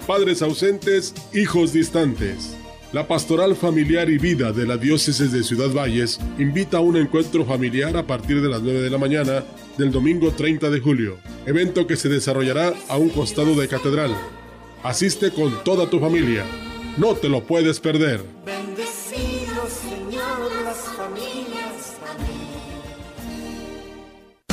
Padres 0.07 0.41
ausentes, 0.41 1.13
hijos 1.31 1.71
distantes. 1.71 2.58
La 2.91 3.07
Pastoral 3.07 3.55
Familiar 3.55 4.09
y 4.09 4.17
Vida 4.17 4.51
de 4.51 4.65
la 4.65 4.75
Diócesis 4.75 5.31
de 5.31 5.43
Ciudad 5.43 5.69
Valles 5.69 6.19
invita 6.39 6.77
a 6.77 6.81
un 6.81 6.97
encuentro 6.97 7.45
familiar 7.45 7.95
a 7.95 8.07
partir 8.07 8.41
de 8.41 8.49
las 8.49 8.63
9 8.63 8.81
de 8.81 8.89
la 8.89 8.97
mañana 8.97 9.43
del 9.77 9.91
domingo 9.91 10.31
30 10.31 10.71
de 10.71 10.79
julio, 10.79 11.19
evento 11.45 11.85
que 11.85 11.95
se 11.95 12.09
desarrollará 12.09 12.73
a 12.87 12.97
un 12.97 13.09
costado 13.09 13.53
de 13.53 13.67
catedral. 13.67 14.17
Asiste 14.81 15.29
con 15.29 15.63
toda 15.63 15.87
tu 15.87 15.99
familia. 15.99 16.43
No 16.97 17.13
te 17.13 17.29
lo 17.29 17.43
puedes 17.43 17.79
perder. 17.79 18.23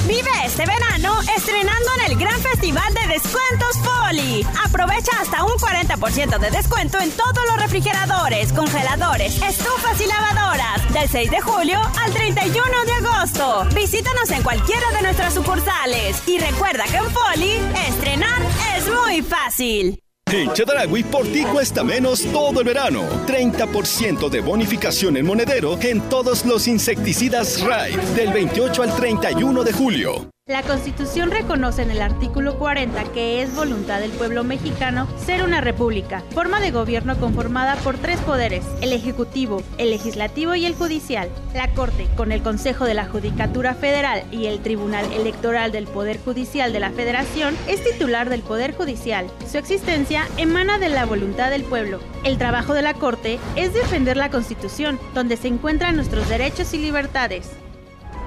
Vive 0.06 0.30
este 0.44 0.64
verano 0.66 1.20
estrenando 1.34 1.88
en 2.00 2.12
el 2.12 2.18
gran 2.18 2.40
festival 2.40 2.85
de 3.06 3.14
descuentos 3.14 3.76
Poli. 3.84 4.46
Aprovecha 4.64 5.12
hasta 5.20 5.44
un 5.44 5.52
40% 5.52 6.38
de 6.38 6.50
descuento 6.50 6.98
en 6.98 7.10
todos 7.10 7.44
los 7.48 7.60
refrigeradores, 7.60 8.52
congeladores, 8.52 9.40
estufas 9.42 10.00
y 10.00 10.06
lavadoras. 10.06 10.92
Del 10.92 11.08
6 11.08 11.30
de 11.30 11.40
julio 11.40 11.78
al 12.00 12.12
31 12.12 12.64
de 12.84 13.06
agosto. 13.06 13.66
Visítanos 13.74 14.30
en 14.30 14.42
cualquiera 14.42 14.90
de 14.92 15.02
nuestras 15.02 15.34
sucursales. 15.34 16.22
Y 16.26 16.38
recuerda 16.38 16.84
que 16.84 16.96
en 16.96 17.04
Poli, 17.12 17.52
estrenar 17.88 18.42
es 18.76 18.86
muy 18.88 19.22
fácil. 19.22 19.98
En 20.32 20.52
Chedragui 20.52 21.04
por 21.04 21.24
ti 21.28 21.44
cuesta 21.44 21.84
menos 21.84 22.22
todo 22.32 22.60
el 22.60 22.66
verano. 22.66 23.04
30% 23.26 24.28
de 24.28 24.40
bonificación 24.40 25.16
en 25.16 25.26
monedero 25.26 25.78
en 25.80 26.00
todos 26.08 26.44
los 26.44 26.66
insecticidas 26.66 27.60
RAI 27.60 27.94
del 28.16 28.32
28 28.32 28.82
al 28.82 28.96
31 28.96 29.62
de 29.62 29.72
julio. 29.72 30.35
La 30.48 30.62
Constitución 30.62 31.32
reconoce 31.32 31.82
en 31.82 31.90
el 31.90 32.00
artículo 32.00 32.56
40 32.56 33.02
que 33.12 33.42
es 33.42 33.52
voluntad 33.56 33.98
del 33.98 34.12
pueblo 34.12 34.44
mexicano 34.44 35.08
ser 35.18 35.42
una 35.42 35.60
república, 35.60 36.22
forma 36.30 36.60
de 36.60 36.70
gobierno 36.70 37.18
conformada 37.18 37.74
por 37.82 37.98
tres 37.98 38.20
poderes, 38.20 38.64
el 38.80 38.92
Ejecutivo, 38.92 39.60
el 39.76 39.90
Legislativo 39.90 40.54
y 40.54 40.64
el 40.64 40.76
Judicial. 40.76 41.28
La 41.52 41.74
Corte, 41.74 42.06
con 42.16 42.30
el 42.30 42.42
Consejo 42.44 42.84
de 42.84 42.94
la 42.94 43.06
Judicatura 43.06 43.74
Federal 43.74 44.22
y 44.30 44.46
el 44.46 44.60
Tribunal 44.60 45.12
Electoral 45.12 45.72
del 45.72 45.88
Poder 45.88 46.20
Judicial 46.20 46.72
de 46.72 46.78
la 46.78 46.92
Federación, 46.92 47.56
es 47.66 47.82
titular 47.82 48.30
del 48.30 48.42
Poder 48.42 48.72
Judicial. 48.72 49.26
Su 49.50 49.58
existencia 49.58 50.28
emana 50.36 50.78
de 50.78 50.90
la 50.90 51.06
voluntad 51.06 51.50
del 51.50 51.64
pueblo. 51.64 51.98
El 52.22 52.38
trabajo 52.38 52.72
de 52.72 52.82
la 52.82 52.94
Corte 52.94 53.40
es 53.56 53.74
defender 53.74 54.16
la 54.16 54.30
Constitución, 54.30 55.00
donde 55.12 55.36
se 55.38 55.48
encuentran 55.48 55.96
nuestros 55.96 56.28
derechos 56.28 56.72
y 56.72 56.78
libertades. 56.78 57.50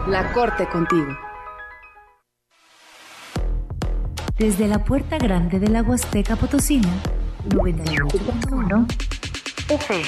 La 0.06 0.34
Corte 0.34 0.68
contigo. 0.68 1.29
Desde 4.40 4.70
la 4.70 4.82
puerta 4.82 5.18
grande 5.18 5.60
de 5.60 5.68
la 5.68 5.82
Huasteca 5.82 6.38
Potosina, 6.38 6.88
98.1 7.50 8.88
FM. 9.68 10.06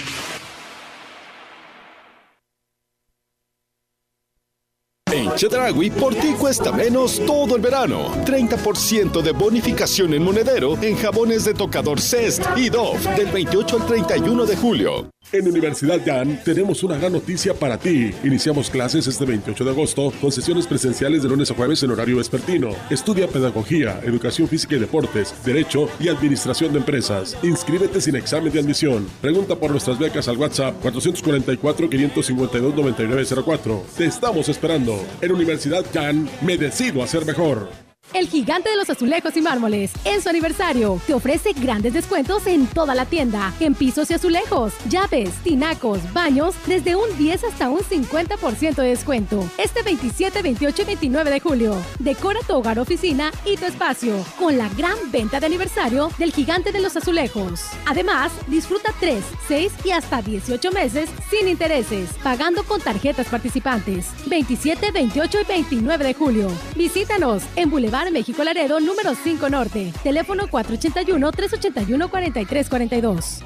En 5.12 5.36
Chedragui 5.36 5.90
por 5.90 6.16
ti 6.16 6.32
cuesta 6.40 6.72
menos 6.72 7.20
todo 7.26 7.58
el 7.58 7.62
verano. 7.62 8.10
30% 8.26 9.22
de 9.22 9.32
bonificación 9.34 10.14
en 10.14 10.24
monedero 10.24 10.82
en 10.82 10.96
jabones 10.96 11.44
de 11.44 11.54
tocador 11.54 12.00
Cest 12.00 12.42
y 12.56 12.70
Dove 12.70 13.00
del 13.18 13.28
28 13.28 13.82
al 13.82 13.86
31 13.86 14.46
de 14.46 14.56
julio. 14.56 15.10
En 15.34 15.48
Universidad 15.48 16.02
GAN 16.06 16.42
tenemos 16.44 16.84
una 16.84 16.98
gran 16.98 17.14
noticia 17.14 17.54
para 17.54 17.78
ti. 17.78 18.12
Iniciamos 18.26 18.70
clases 18.70 19.08
este 19.08 19.24
28 19.24 19.64
de 19.64 19.72
agosto 19.72 20.12
con 20.20 20.30
sesiones 20.30 20.68
presenciales 20.68 21.24
de 21.24 21.30
lunes 21.30 21.50
a 21.50 21.54
jueves 21.54 21.82
en 21.84 21.92
horario 21.92 22.18
vespertino. 22.18 22.72
Estudia 22.90 23.30
pedagogía, 23.30 24.02
educación 24.04 24.50
física 24.50 24.76
y 24.76 24.80
deportes, 24.80 25.34
derecho 25.46 25.88
y 26.02 26.10
administración 26.10 26.74
de 26.74 26.80
empresas. 26.80 27.38
Inscríbete 27.44 28.02
sin 28.02 28.18
examen 28.18 28.52
de 28.52 28.60
admisión. 28.60 29.08
Pregunta 29.22 29.56
por 29.56 29.72
nuestras 29.72 29.98
becas 29.98 30.28
al 30.28 30.36
WhatsApp 30.36 30.84
444-552-9904. 30.84 33.84
Te 33.98 34.08
estamos 34.08 34.50
esperando. 34.50 35.02
En 35.22 35.32
Universidad 35.32 35.86
GAN 35.94 36.30
me 36.42 36.58
decido 36.58 37.02
a 37.02 37.08
ser 37.08 37.26
mejor. 37.26 37.70
El 38.14 38.28
gigante 38.28 38.70
de 38.70 38.76
los 38.76 38.90
azulejos 38.90 39.38
y 39.38 39.42
mármoles, 39.42 39.92
en 40.04 40.22
su 40.22 40.28
aniversario, 40.28 41.00
te 41.08 41.14
ofrece 41.14 41.54
grandes 41.54 41.94
descuentos 41.94 42.46
en 42.46 42.68
toda 42.68 42.94
la 42.94 43.06
tienda, 43.06 43.54
en 43.62 43.74
pisos 43.74 44.12
y 44.12 44.14
azulejos, 44.14 44.74
llaves, 44.90 45.30
tinacos, 45.44 46.00
baños, 46.12 46.56
desde 46.66 46.98
un 46.98 47.18
10 47.18 47.46
hasta 47.46 47.70
un 47.70 47.80
50% 47.80 48.76
de 48.76 48.90
descuento. 48.90 49.50
Este 49.58 49.82
27, 49.82 50.42
28 50.42 50.82
y 50.82 50.86
29 50.86 51.32
de 51.32 51.40
julio, 51.40 51.78
decora 52.00 52.42
tu 52.46 52.56
hogar, 52.56 52.80
oficina 52.80 53.32
y 53.46 53.56
tu 53.56 53.66
espacio 53.66 54.14
con 54.38 54.58
la 54.58 54.68
gran 54.70 54.98
venta 55.10 55.40
de 55.40 55.46
aniversario 55.46 56.12
del 56.18 56.34
gigante 56.34 56.74
de 56.74 56.82
los 56.82 56.98
azulejos. 56.98 57.62
Además, 57.86 58.34
disfruta 58.48 58.94
3, 59.00 59.24
6 59.48 59.72
y 59.86 59.92
hasta 59.92 60.22
18 60.22 60.72
meses 60.72 61.10
sin 61.30 61.48
intereses, 61.48 62.10
pagando 62.22 62.64
con 62.64 62.82
tarjetas 62.82 63.28
participantes. 63.28 64.10
27, 64.26 64.92
28 64.92 65.38
y 65.40 65.46
29 65.46 66.04
de 66.04 66.14
julio. 66.14 66.52
Visítanos 66.76 67.44
en 67.56 67.70
Boulevard 67.70 68.01
México 68.10 68.44
Laredo, 68.44 68.80
número 68.80 69.14
5 69.14 69.50
Norte. 69.50 69.94
Teléfono 70.04 70.48
481-381-4342. 70.48 73.44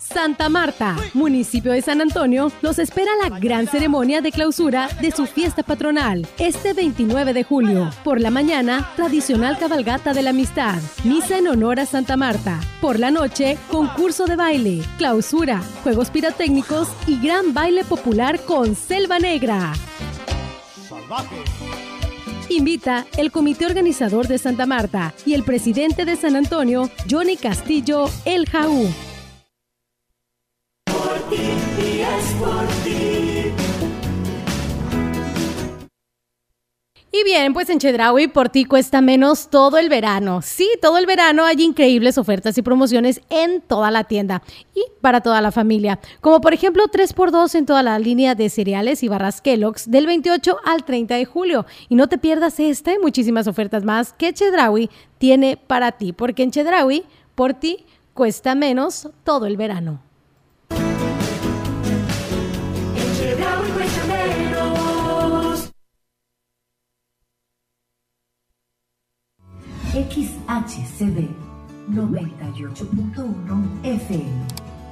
Santa 0.00 0.48
Marta, 0.48 0.96
municipio 1.12 1.72
de 1.72 1.82
San 1.82 2.00
Antonio, 2.00 2.50
los 2.62 2.78
espera 2.78 3.10
la 3.22 3.38
gran 3.38 3.66
ceremonia 3.66 4.22
de 4.22 4.32
clausura 4.32 4.88
de 5.00 5.10
su 5.10 5.26
fiesta 5.26 5.62
patronal 5.62 6.26
este 6.38 6.72
29 6.72 7.34
de 7.34 7.44
julio. 7.44 7.90
Por 8.02 8.20
la 8.20 8.30
mañana, 8.30 8.90
tradicional 8.96 9.58
cabalgata 9.58 10.14
de 10.14 10.22
la 10.22 10.30
amistad, 10.30 10.80
misa 11.04 11.38
en 11.38 11.48
honor 11.48 11.80
a 11.80 11.86
Santa 11.86 12.16
Marta. 12.16 12.58
Por 12.80 12.98
la 12.98 13.10
noche, 13.10 13.58
concurso 13.70 14.24
de 14.24 14.36
baile, 14.36 14.82
clausura, 14.96 15.62
juegos 15.82 16.10
pirotécnicos 16.10 16.88
y 17.06 17.20
gran 17.20 17.52
baile 17.52 17.84
popular 17.84 18.40
con 18.40 18.74
Selva 18.74 19.18
Negra. 19.18 19.74
Invita 22.50 23.06
el 23.16 23.30
comité 23.30 23.64
organizador 23.64 24.26
de 24.26 24.36
Santa 24.36 24.66
Marta 24.66 25.14
y 25.24 25.34
el 25.34 25.44
presidente 25.44 26.04
de 26.04 26.16
San 26.16 26.34
Antonio, 26.34 26.90
Johnny 27.08 27.36
Castillo 27.36 28.10
El 28.24 28.46
Jaú. 28.48 28.88
Y 37.12 37.24
bien, 37.24 37.52
pues 37.52 37.68
en 37.70 37.80
Chedraui 37.80 38.28
por 38.28 38.50
ti 38.50 38.64
cuesta 38.64 39.00
menos 39.00 39.50
todo 39.50 39.78
el 39.78 39.88
verano. 39.88 40.42
Sí, 40.42 40.70
todo 40.80 40.96
el 40.96 41.06
verano 41.06 41.44
hay 41.44 41.60
increíbles 41.60 42.18
ofertas 42.18 42.56
y 42.56 42.62
promociones 42.62 43.20
en 43.30 43.62
toda 43.62 43.90
la 43.90 44.04
tienda 44.04 44.42
y 44.74 44.84
para 45.00 45.20
toda 45.20 45.40
la 45.40 45.50
familia. 45.50 45.98
Como 46.20 46.40
por 46.40 46.54
ejemplo 46.54 46.84
3x2 46.84 47.56
en 47.56 47.66
toda 47.66 47.82
la 47.82 47.98
línea 47.98 48.36
de 48.36 48.48
cereales 48.48 49.02
y 49.02 49.08
barras 49.08 49.40
Kellogg's 49.40 49.90
del 49.90 50.06
28 50.06 50.58
al 50.64 50.84
30 50.84 51.16
de 51.16 51.24
julio. 51.24 51.66
Y 51.88 51.96
no 51.96 52.08
te 52.08 52.16
pierdas 52.16 52.60
esta 52.60 52.94
y 52.94 52.98
muchísimas 52.98 53.48
ofertas 53.48 53.82
más 53.82 54.12
que 54.12 54.32
Chedraui 54.32 54.88
tiene 55.18 55.56
para 55.56 55.90
ti, 55.90 56.12
porque 56.12 56.44
en 56.44 56.52
Chedraui 56.52 57.04
por 57.34 57.54
ti 57.54 57.86
cuesta 58.14 58.54
menos 58.54 59.08
todo 59.24 59.46
el 59.46 59.56
verano. 59.56 60.09
XHCD 69.92 71.28
98.1 71.90 73.84
FM. 73.84 74.46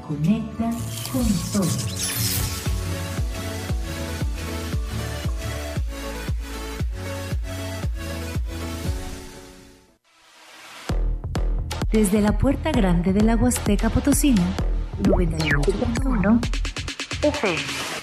Conecta 0.05 0.71
con 1.13 1.25
todos. 1.53 2.49
Desde 11.93 12.21
la 12.21 12.37
puerta 12.37 12.73
grande 12.73 13.13
de 13.13 13.21
la 13.23 13.37
Huasteca 13.37 13.91
Potosina, 13.91 14.43
98.1 15.05 16.41
FM. 17.23 17.98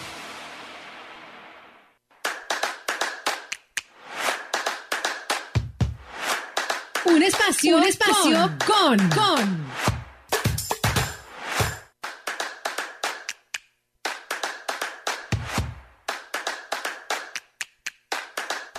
Espacio, 7.26 7.78
un 7.78 7.84
espacio 7.84 8.52
con, 8.66 8.98
con. 9.10 9.95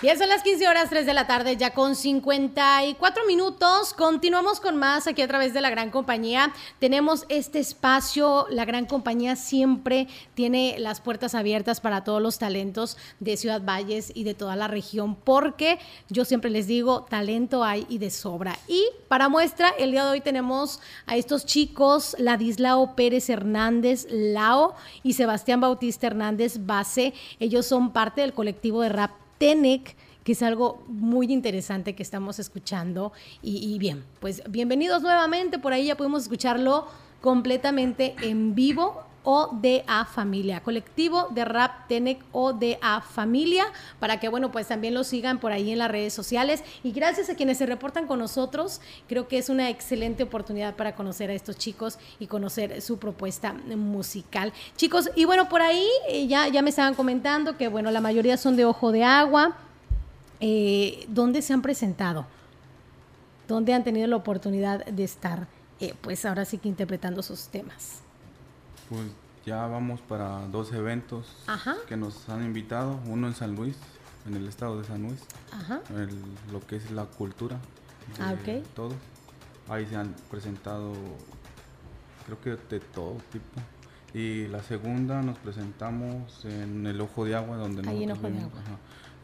Ya 0.03 0.15
son 0.15 0.29
las 0.29 0.43
15 0.43 0.69
horas 0.69 0.91
3 0.91 1.07
de 1.07 1.15
la 1.15 1.27
tarde, 1.27 1.57
ya 1.57 1.73
con 1.73 1.97
54 1.97 3.25
minutos. 3.25 3.95
Continuamos 3.95 4.61
con 4.61 4.77
más 4.77 5.07
aquí 5.07 5.23
a 5.23 5.27
través 5.27 5.55
de 5.55 5.63
la 5.63 5.71
gran 5.71 5.91
compañía. 5.91 6.53
Tenemos 6.79 7.25
este 7.31 7.61
espacio, 7.61 8.47
la 8.51 8.67
gran 8.67 8.85
compañía 8.85 9.37
siempre 9.37 10.07
tiene 10.35 10.77
las 10.79 11.01
puertas 11.01 11.35
abiertas 11.35 11.81
para 11.81 12.05
todos 12.05 12.21
los 12.21 12.39
talentos 12.39 12.99
de 13.21 13.39
Ciudad 13.39 13.63
Valles 13.65 14.13
y 14.15 14.25
de 14.25 14.35
toda 14.35 14.55
la 14.55 14.69
región, 14.69 15.17
porque 15.17 15.79
yo 16.11 16.27
siempre 16.27 16.51
les 16.51 16.67
digo, 16.67 17.07
talento 17.09 17.65
hay 17.65 17.87
y 17.89 17.97
de 17.97 18.11
sobra. 18.11 18.55
Y 18.69 18.85
para 19.09 19.31
muestra, 19.31 19.71
el 19.79 19.93
día 19.93 20.05
de 20.05 20.11
hoy 20.11 20.21
tenemos 20.21 20.79
a 21.07 21.17
estos 21.17 21.47
chicos, 21.47 22.15
Ladislao 22.19 22.97
Pérez 22.97 23.31
Hernández 23.31 24.07
Lao 24.11 24.75
y 25.03 25.15
Sebastián 25.15 25.63
Bautista 25.63 26.07
Hernández 26.07 26.67
Base. 26.67 27.15
Ellos 27.41 27.65
son 27.65 27.95
parte 27.95 28.21
del 28.21 28.35
colectivo 28.35 28.83
de 28.83 28.91
rap 28.91 29.26
TENEC, 29.39 29.97
que 30.25 30.33
es 30.33 30.43
algo 30.43 30.83
muy 30.89 31.33
interesante 31.33 31.95
que 31.95 32.03
estamos 32.03 32.39
escuchando. 32.39 33.13
Y, 33.43 33.79
bien, 33.79 34.05
pues 34.21 34.43
bienvenidos 34.49 35.03
nuevamente, 35.03 35.59
por 35.59 35.73
ahí 35.73 35.87
ya 35.87 35.97
podemos 35.97 36.25
escucharlo 36.25 36.87
completamente 37.21 38.15
en 38.23 38.55
vivo. 38.55 39.06
ODA 39.29 40.05
Familia, 40.05 40.61
colectivo 40.61 41.27
de 41.31 41.45
rap 41.45 41.89
Tenec 41.89 42.23
ODA 42.31 43.01
Familia, 43.01 43.65
para 43.99 44.21
que, 44.21 44.29
bueno, 44.29 44.53
pues 44.53 44.69
también 44.69 44.95
lo 44.95 45.03
sigan 45.03 45.41
por 45.41 45.51
ahí 45.51 45.73
en 45.73 45.79
las 45.79 45.91
redes 45.91 46.15
sociales. 46.15 46.63
Y 46.85 46.93
gracias 46.93 47.29
a 47.29 47.35
quienes 47.35 47.59
se 47.59 47.67
reportan 47.67 48.07
con 48.07 48.21
nosotros, 48.21 48.81
creo 49.09 49.27
que 49.27 49.39
es 49.39 49.49
una 49.49 49.69
excelente 49.69 50.23
oportunidad 50.23 50.77
para 50.77 50.95
conocer 50.95 51.29
a 51.31 51.35
estos 51.35 51.59
chicos 51.59 51.99
y 52.21 52.29
conocer 52.29 52.81
su 52.81 52.99
propuesta 52.99 53.53
musical. 53.53 54.53
Chicos, 54.77 55.11
y 55.17 55.25
bueno, 55.25 55.49
por 55.49 55.61
ahí 55.61 55.89
eh, 56.09 56.29
ya, 56.29 56.47
ya 56.47 56.63
me 56.63 56.71
estaban 56.71 56.95
comentando 56.95 57.57
que, 57.57 57.67
bueno, 57.67 57.91
la 57.91 58.01
mayoría 58.01 58.37
son 58.37 58.55
de 58.57 58.65
Ojo 58.65 58.93
de 58.93 59.03
Agua. 59.03 59.57
Eh, 60.39 61.05
¿Dónde 61.09 61.43
se 61.43 61.53
han 61.53 61.63
presentado? 61.63 62.27
¿Dónde 63.49 63.75
han 63.75 63.83
tenido 63.83 64.07
la 64.07 64.17
oportunidad 64.17 64.87
de 64.87 65.03
estar, 65.03 65.49
eh, 65.81 65.95
pues 66.01 66.25
ahora 66.25 66.45
sí 66.45 66.59
que 66.59 66.69
interpretando 66.69 67.25
sus 67.25 67.49
temas? 67.49 68.06
Pues 68.89 69.03
ya 69.47 69.67
vamos 69.69 70.01
para 70.01 70.47
dos 70.49 70.73
eventos 70.73 71.27
que 71.89 71.97
nos 71.97 72.29
han 72.29 72.45
invitado, 72.45 72.99
uno 73.07 73.29
en 73.29 73.35
San 73.35 73.55
Luis, 73.55 73.77
en 74.27 74.35
el 74.35 74.49
estado 74.49 74.81
de 74.81 74.85
San 74.85 75.03
Luis, 75.03 75.21
lo 76.53 76.61
que 76.67 76.77
es 76.77 76.91
la 76.91 77.05
cultura 77.05 77.57
de 78.19 78.25
ah, 78.25 78.35
todo. 78.75 78.93
Ahí 79.69 79.87
se 79.87 79.97
han 79.97 80.15
presentado, 80.31 80.93
creo 82.27 82.41
que 82.41 82.51
de 82.75 82.81
todo 82.81 83.17
tipo. 83.33 83.61
Y 84.15 84.49
la 84.49 84.63
segunda 84.63 85.23
nos 85.23 85.39
presentamos 85.39 86.45
en 86.45 86.87
el 86.87 87.01
Ojo 87.01 87.25
de 87.25 87.37
Agua, 87.37 87.57
donde 87.57 87.89
Ahí 87.89 88.05
en 88.05 88.13
Ojo 88.13 88.29
de 88.29 88.39
Agua. 88.39 88.63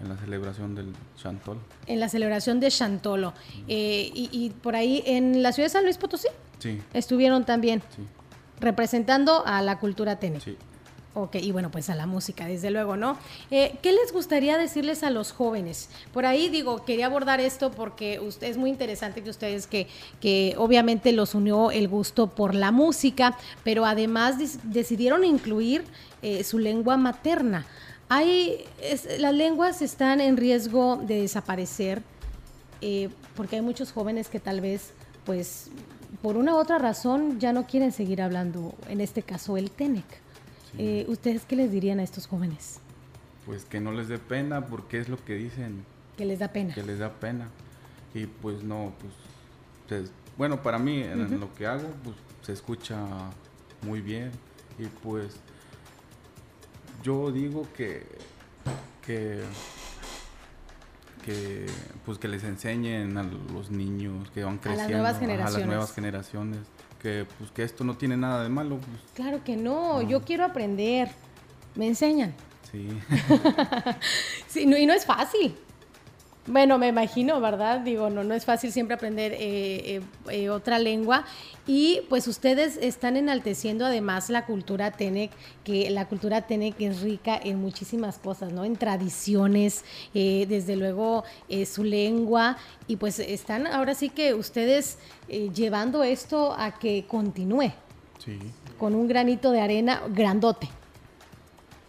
en 0.00 0.08
la 0.08 0.16
celebración 0.16 0.74
del 0.74 0.92
Chantolo. 1.16 1.60
En 1.86 1.98
la 1.98 2.08
celebración 2.08 2.60
de 2.60 2.70
Chantolo. 2.70 3.32
Eh, 3.66 4.10
y, 4.14 4.28
y, 4.30 4.50
por 4.50 4.76
ahí, 4.76 5.02
en 5.06 5.42
la 5.42 5.52
ciudad 5.52 5.66
de 5.66 5.70
San 5.70 5.84
Luis 5.84 5.98
Potosí. 5.98 6.28
Sí. 6.58 6.80
Estuvieron 6.92 7.44
también. 7.44 7.82
Sí 7.96 8.02
representando 8.62 9.44
a 9.44 9.60
la 9.60 9.78
cultura 9.78 10.16
tenis. 10.16 10.44
Sí. 10.44 10.56
Ok, 11.14 11.36
y 11.36 11.52
bueno, 11.52 11.70
pues 11.70 11.90
a 11.90 11.94
la 11.94 12.06
música, 12.06 12.46
desde 12.46 12.70
luego, 12.70 12.96
¿no? 12.96 13.18
Eh, 13.50 13.76
¿Qué 13.82 13.92
les 13.92 14.14
gustaría 14.14 14.56
decirles 14.56 15.02
a 15.02 15.10
los 15.10 15.30
jóvenes? 15.30 15.90
Por 16.10 16.24
ahí 16.24 16.48
digo, 16.48 16.86
quería 16.86 17.04
abordar 17.04 17.38
esto 17.38 17.70
porque 17.70 18.18
usted, 18.18 18.46
es 18.46 18.56
muy 18.56 18.70
interesante 18.70 19.22
que 19.22 19.28
ustedes, 19.28 19.66
que, 19.66 19.88
que 20.22 20.54
obviamente 20.56 21.12
los 21.12 21.34
unió 21.34 21.70
el 21.70 21.86
gusto 21.86 22.28
por 22.28 22.54
la 22.54 22.72
música, 22.72 23.36
pero 23.62 23.84
además 23.84 24.36
decidieron 24.62 25.22
incluir 25.24 25.84
eh, 26.22 26.44
su 26.44 26.58
lengua 26.58 26.96
materna. 26.96 27.66
Hay, 28.08 28.64
las 29.18 29.34
lenguas 29.34 29.82
están 29.82 30.18
en 30.18 30.38
riesgo 30.38 30.96
de 30.96 31.20
desaparecer 31.20 32.02
eh, 32.80 33.10
porque 33.36 33.56
hay 33.56 33.62
muchos 33.62 33.92
jóvenes 33.92 34.28
que 34.28 34.40
tal 34.40 34.60
vez, 34.60 34.92
pues, 35.24 35.70
por 36.20 36.36
una 36.36 36.54
u 36.54 36.58
otra 36.58 36.78
razón 36.78 37.40
ya 37.40 37.52
no 37.52 37.66
quieren 37.66 37.92
seguir 37.92 38.20
hablando, 38.20 38.74
en 38.88 39.00
este 39.00 39.22
caso 39.22 39.56
el 39.56 39.70
TENEC. 39.70 40.04
Eh, 40.78 41.04
¿Ustedes 41.08 41.44
qué 41.44 41.56
les 41.56 41.70
dirían 41.70 42.00
a 42.00 42.02
estos 42.02 42.26
jóvenes? 42.26 42.80
Pues 43.44 43.64
que 43.64 43.80
no 43.80 43.92
les 43.92 44.08
dé 44.08 44.18
pena, 44.18 44.66
porque 44.66 44.98
es 44.98 45.08
lo 45.08 45.22
que 45.22 45.34
dicen. 45.34 45.84
Que 46.16 46.24
les 46.24 46.38
da 46.38 46.48
pena. 46.48 46.74
Que 46.74 46.82
les 46.82 46.98
da 46.98 47.12
pena. 47.12 47.48
Y 48.14 48.26
pues 48.26 48.62
no, 48.62 48.92
pues, 49.88 50.10
bueno, 50.36 50.62
para 50.62 50.78
mí 50.78 51.02
en 51.02 51.40
lo 51.40 51.52
que 51.54 51.66
hago, 51.66 51.88
pues 52.04 52.16
se 52.42 52.52
escucha 52.52 52.98
muy 53.82 54.00
bien. 54.00 54.30
Y 54.78 54.86
pues 54.86 55.40
yo 57.02 57.30
digo 57.30 57.66
que, 57.76 58.06
que 59.04 59.42
que 61.24 61.66
pues 62.04 62.18
que 62.18 62.28
les 62.28 62.44
enseñen 62.44 63.16
a 63.16 63.22
los 63.22 63.70
niños 63.70 64.30
que 64.30 64.44
van 64.44 64.58
creciendo, 64.58 64.84
a 64.84 64.88
las 64.88 64.90
nuevas 64.90 65.18
generaciones, 65.18 65.54
a 65.54 65.58
las 65.58 65.66
nuevas 65.66 65.94
generaciones 65.94 66.58
que 67.00 67.26
pues 67.38 67.50
que 67.50 67.62
esto 67.64 67.84
no 67.84 67.96
tiene 67.96 68.16
nada 68.16 68.42
de 68.42 68.48
malo. 68.48 68.78
Pues. 68.78 69.00
Claro 69.14 69.42
que 69.44 69.56
no, 69.56 70.02
yo 70.02 70.22
quiero 70.22 70.44
aprender. 70.44 71.10
Me 71.74 71.86
enseñan. 71.86 72.34
Sí. 72.70 72.88
sí 74.46 74.66
no, 74.66 74.76
y 74.76 74.86
no 74.86 74.92
es 74.92 75.04
fácil. 75.04 75.56
Bueno, 76.46 76.76
me 76.76 76.88
imagino, 76.88 77.40
¿verdad? 77.40 77.80
Digo, 77.80 78.10
no, 78.10 78.24
no 78.24 78.34
es 78.34 78.44
fácil 78.44 78.72
siempre 78.72 78.96
aprender 78.96 79.32
eh, 79.32 79.38
eh, 79.38 80.00
eh, 80.28 80.50
otra 80.50 80.80
lengua. 80.80 81.24
Y 81.68 82.00
pues 82.08 82.26
ustedes 82.26 82.76
están 82.78 83.16
enalteciendo 83.16 83.86
además 83.86 84.28
la 84.28 84.44
cultura 84.44 84.90
Tenec, 84.90 85.30
que 85.62 85.88
la 85.90 86.08
cultura 86.08 86.42
Tenec 86.42 86.80
es 86.80 87.00
rica 87.00 87.38
en 87.40 87.60
muchísimas 87.60 88.18
cosas, 88.18 88.52
¿no? 88.52 88.64
En 88.64 88.74
tradiciones, 88.74 89.84
desde 90.12 90.74
luego 90.74 91.22
su 91.64 91.84
lengua. 91.84 92.56
Y 92.88 92.96
pues 92.96 93.20
están 93.20 93.68
ahora 93.68 93.94
sí 93.94 94.08
que 94.08 94.34
ustedes 94.34 94.98
llevando 95.28 96.02
esto 96.02 96.54
a 96.58 96.76
que 96.76 97.04
continúe. 97.06 97.70
Sí. 98.18 98.38
Con 98.78 98.96
un 98.96 99.06
granito 99.06 99.52
de 99.52 99.60
arena 99.60 100.02
grandote. 100.08 100.68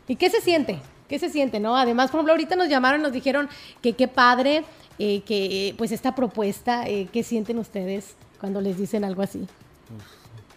¿Y 0.08 0.16
qué 0.16 0.30
se 0.30 0.42
siente? 0.42 0.80
¿Qué 1.13 1.19
se 1.19 1.30
siente, 1.30 1.60
no? 1.60 1.78
Además, 1.78 2.10
por 2.10 2.17
ejemplo, 2.17 2.34
ahorita 2.34 2.56
nos 2.56 2.69
llamaron, 2.69 3.04
nos 3.04 3.12
dijeron 3.12 3.47
que 3.84 3.93
qué 3.93 4.08
padre, 4.08 4.65
eh, 4.97 5.21
que 5.21 5.67
eh, 5.67 5.76
pues 5.78 5.91
esta 5.91 6.15
propuesta, 6.15 6.88
eh, 6.88 7.08
¿qué 7.13 7.21
sienten 7.21 7.60
ustedes 7.60 8.15
cuando 8.39 8.62
les 8.62 8.80
dicen 8.80 9.04
algo 9.04 9.21
así? 9.21 9.47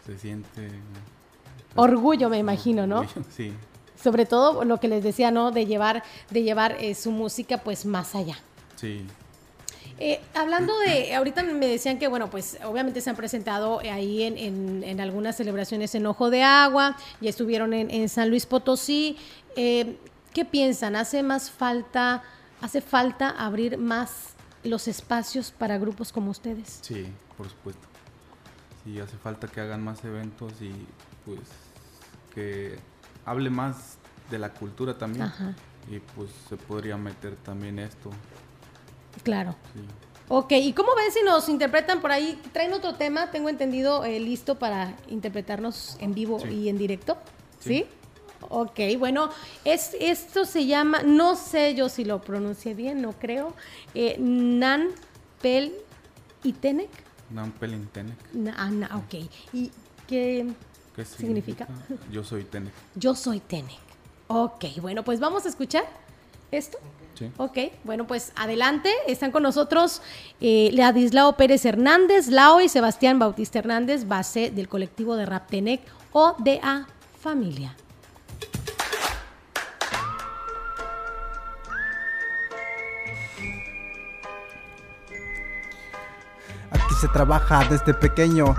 se 0.06 0.16
siente... 0.16 0.70
Orgullo, 1.74 2.30
me 2.30 2.38
imagino, 2.38 2.86
¿no? 2.86 3.04
Sí. 3.36 3.52
Sobre 4.02 4.24
todo 4.24 4.64
lo 4.64 4.80
que 4.80 4.88
les 4.88 5.04
decía, 5.04 5.30
¿no? 5.30 5.50
De 5.50 5.66
llevar, 5.66 6.02
de 6.30 6.42
llevar 6.42 6.78
su 6.94 7.10
música 7.10 7.58
pues 7.58 7.84
más 7.84 8.14
allá. 8.14 8.38
Sí. 8.76 9.04
hablando 10.32 10.72
de, 10.78 11.14
ahorita 11.16 11.42
me 11.42 11.66
decían 11.66 11.98
que, 11.98 12.08
bueno, 12.08 12.30
pues 12.30 12.56
obviamente 12.64 13.02
se 13.02 13.10
han 13.10 13.16
presentado 13.16 13.80
ahí 13.80 14.22
en, 14.22 15.00
algunas 15.02 15.36
celebraciones 15.36 15.94
en 15.94 16.06
Ojo 16.06 16.30
de 16.30 16.42
Agua, 16.42 16.96
y 17.20 17.28
estuvieron 17.28 17.74
en, 17.74 17.90
en 17.90 18.08
San 18.08 18.30
Luis 18.30 18.46
Potosí. 18.46 19.18
¿Qué 20.36 20.44
piensan? 20.44 20.96
¿Hace 20.96 21.22
más 21.22 21.50
falta, 21.50 22.22
hace 22.60 22.82
falta 22.82 23.30
abrir 23.30 23.78
más 23.78 24.34
los 24.64 24.86
espacios 24.86 25.50
para 25.50 25.78
grupos 25.78 26.12
como 26.12 26.30
ustedes? 26.30 26.80
Sí, 26.82 27.06
por 27.38 27.48
supuesto. 27.48 27.88
Sí, 28.84 29.00
hace 29.00 29.16
falta 29.16 29.48
que 29.48 29.62
hagan 29.62 29.82
más 29.82 30.04
eventos 30.04 30.52
y 30.60 30.72
pues 31.24 31.40
que 32.34 32.78
hable 33.24 33.48
más 33.48 33.96
de 34.30 34.38
la 34.38 34.52
cultura 34.52 34.98
también. 34.98 35.22
Ajá. 35.22 35.54
Y 35.90 36.00
pues 36.00 36.28
se 36.50 36.58
podría 36.58 36.98
meter 36.98 37.34
también 37.36 37.78
esto. 37.78 38.10
Claro. 39.22 39.56
Sí. 39.72 39.80
Ok, 40.28 40.52
¿y 40.52 40.74
cómo 40.74 40.94
ven 40.96 41.12
si 41.12 41.22
nos 41.22 41.48
interpretan 41.48 42.02
por 42.02 42.12
ahí? 42.12 42.38
¿Traen 42.52 42.74
otro 42.74 42.94
tema? 42.96 43.30
Tengo 43.30 43.48
entendido 43.48 44.04
eh, 44.04 44.20
listo 44.20 44.58
para 44.58 44.98
interpretarnos 45.08 45.96
en 45.98 46.12
vivo 46.12 46.46
y 46.46 46.68
en 46.68 46.76
directo. 46.76 47.16
¿Sí? 47.58 47.86
Ok, 48.48 48.80
bueno, 48.98 49.30
es, 49.64 49.96
esto 49.98 50.44
se 50.44 50.66
llama, 50.66 51.02
no 51.02 51.36
sé 51.36 51.74
yo 51.74 51.88
si 51.88 52.04
lo 52.04 52.20
pronuncié 52.20 52.74
bien, 52.74 53.02
no 53.02 53.12
creo, 53.12 53.54
eh, 53.94 54.16
Nan 54.18 54.88
Pel 55.42 55.72
Itenec. 56.44 56.90
Nan 57.30 57.52
Pel 57.52 57.74
Itenec. 57.74 58.16
Ah, 58.56 58.96
ok. 58.96 59.14
¿Y 59.52 59.70
qué, 60.06 60.46
significa? 61.04 61.66
Yo 62.10 62.22
soy 62.22 62.44
Tenec. 62.44 62.72
Yo 62.94 63.14
soy 63.14 63.40
Tenec. 63.40 63.78
Ok, 64.28 64.64
bueno, 64.80 65.04
pues 65.04 65.20
vamos 65.20 65.44
a 65.46 65.48
escuchar 65.48 65.84
esto. 66.50 66.78
Sí. 67.14 67.30
Ok, 67.38 67.58
bueno, 67.84 68.06
pues 68.06 68.32
adelante. 68.36 68.90
Están 69.06 69.32
con 69.32 69.42
nosotros 69.42 70.02
eh, 70.40 70.70
Ladislao 70.72 71.36
Pérez 71.36 71.64
Hernández, 71.64 72.28
Lao 72.28 72.60
y 72.60 72.68
Sebastián 72.68 73.18
Bautista 73.18 73.58
Hernández, 73.58 74.06
base 74.06 74.50
del 74.50 74.68
colectivo 74.68 75.16
de 75.16 75.26
Raptenec 75.26 75.80
o 76.12 76.36
de 76.38 76.60
A 76.62 76.86
Familia. 77.20 77.74
Se 87.00 87.08
trabaja 87.08 87.64
desde 87.68 87.94
pequeño 87.94 88.56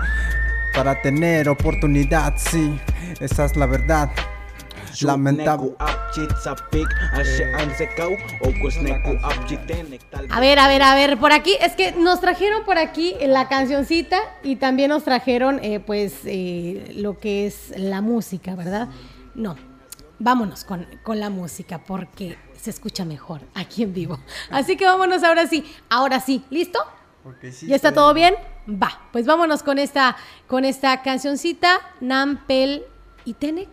para 0.74 1.00
tener 1.02 1.48
oportunidad, 1.48 2.34
sí, 2.36 2.78
esa 3.20 3.44
es 3.44 3.56
la 3.56 3.66
verdad. 3.66 4.10
Lamentable. 5.02 5.74
A 10.30 10.40
ver, 10.40 10.58
a 10.58 10.68
ver, 10.68 10.82
a 10.82 10.94
ver, 10.94 11.18
por 11.18 11.32
aquí, 11.32 11.54
es 11.60 11.74
que 11.74 11.92
nos 11.92 12.20
trajeron 12.20 12.64
por 12.64 12.78
aquí 12.78 13.14
la 13.20 13.48
cancioncita 13.48 14.18
y 14.42 14.56
también 14.56 14.88
nos 14.90 15.04
trajeron 15.04 15.60
eh, 15.62 15.80
pues 15.80 16.14
eh, 16.24 16.92
lo 16.96 17.18
que 17.18 17.46
es 17.46 17.72
la 17.76 18.00
música, 18.00 18.56
¿verdad? 18.56 18.88
No, 19.34 19.56
vámonos 20.18 20.64
con, 20.64 20.86
con 21.04 21.20
la 21.20 21.30
música 21.30 21.78
porque 21.78 22.36
se 22.60 22.70
escucha 22.70 23.04
mejor 23.04 23.40
aquí 23.54 23.84
en 23.84 23.92
vivo. 23.92 24.18
Así 24.50 24.76
que 24.76 24.84
vámonos 24.84 25.22
ahora 25.22 25.46
sí, 25.46 25.64
ahora 25.88 26.20
sí, 26.20 26.44
¿listo? 26.50 26.80
¿Ya 27.62 27.76
está 27.76 27.92
todo 27.92 28.14
bien? 28.14 28.34
Va, 28.68 29.00
pues 29.12 29.26
vámonos 29.26 29.62
con 29.62 29.78
esta, 29.78 30.16
con 30.46 30.64
esta 30.64 31.02
cancioncita, 31.02 31.78
Nampel 32.00 32.84
y 33.24 33.34
Tenec, 33.34 33.68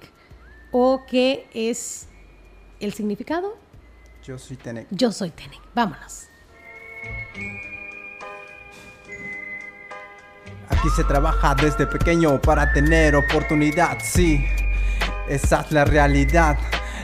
o 0.72 1.06
qué 1.08 1.48
es 1.54 2.08
el 2.80 2.94
significado. 2.94 3.58
Yo 4.24 4.38
soy 4.38 4.58
Tenec. 4.58 4.88
Yo 4.92 5.12
soy 5.12 5.30
Tenec, 5.32 5.62
vámonos. 5.74 6.28
Aquí 10.70 10.90
se 10.96 11.04
trabaja 11.04 11.56
desde 11.56 11.86
pequeño 11.88 12.42
para 12.42 12.74
tener 12.74 13.16
oportunidad, 13.16 13.98
sí, 14.04 14.46
esa 15.30 15.62
es 15.62 15.72
la 15.72 15.86
realidad. 15.86 16.58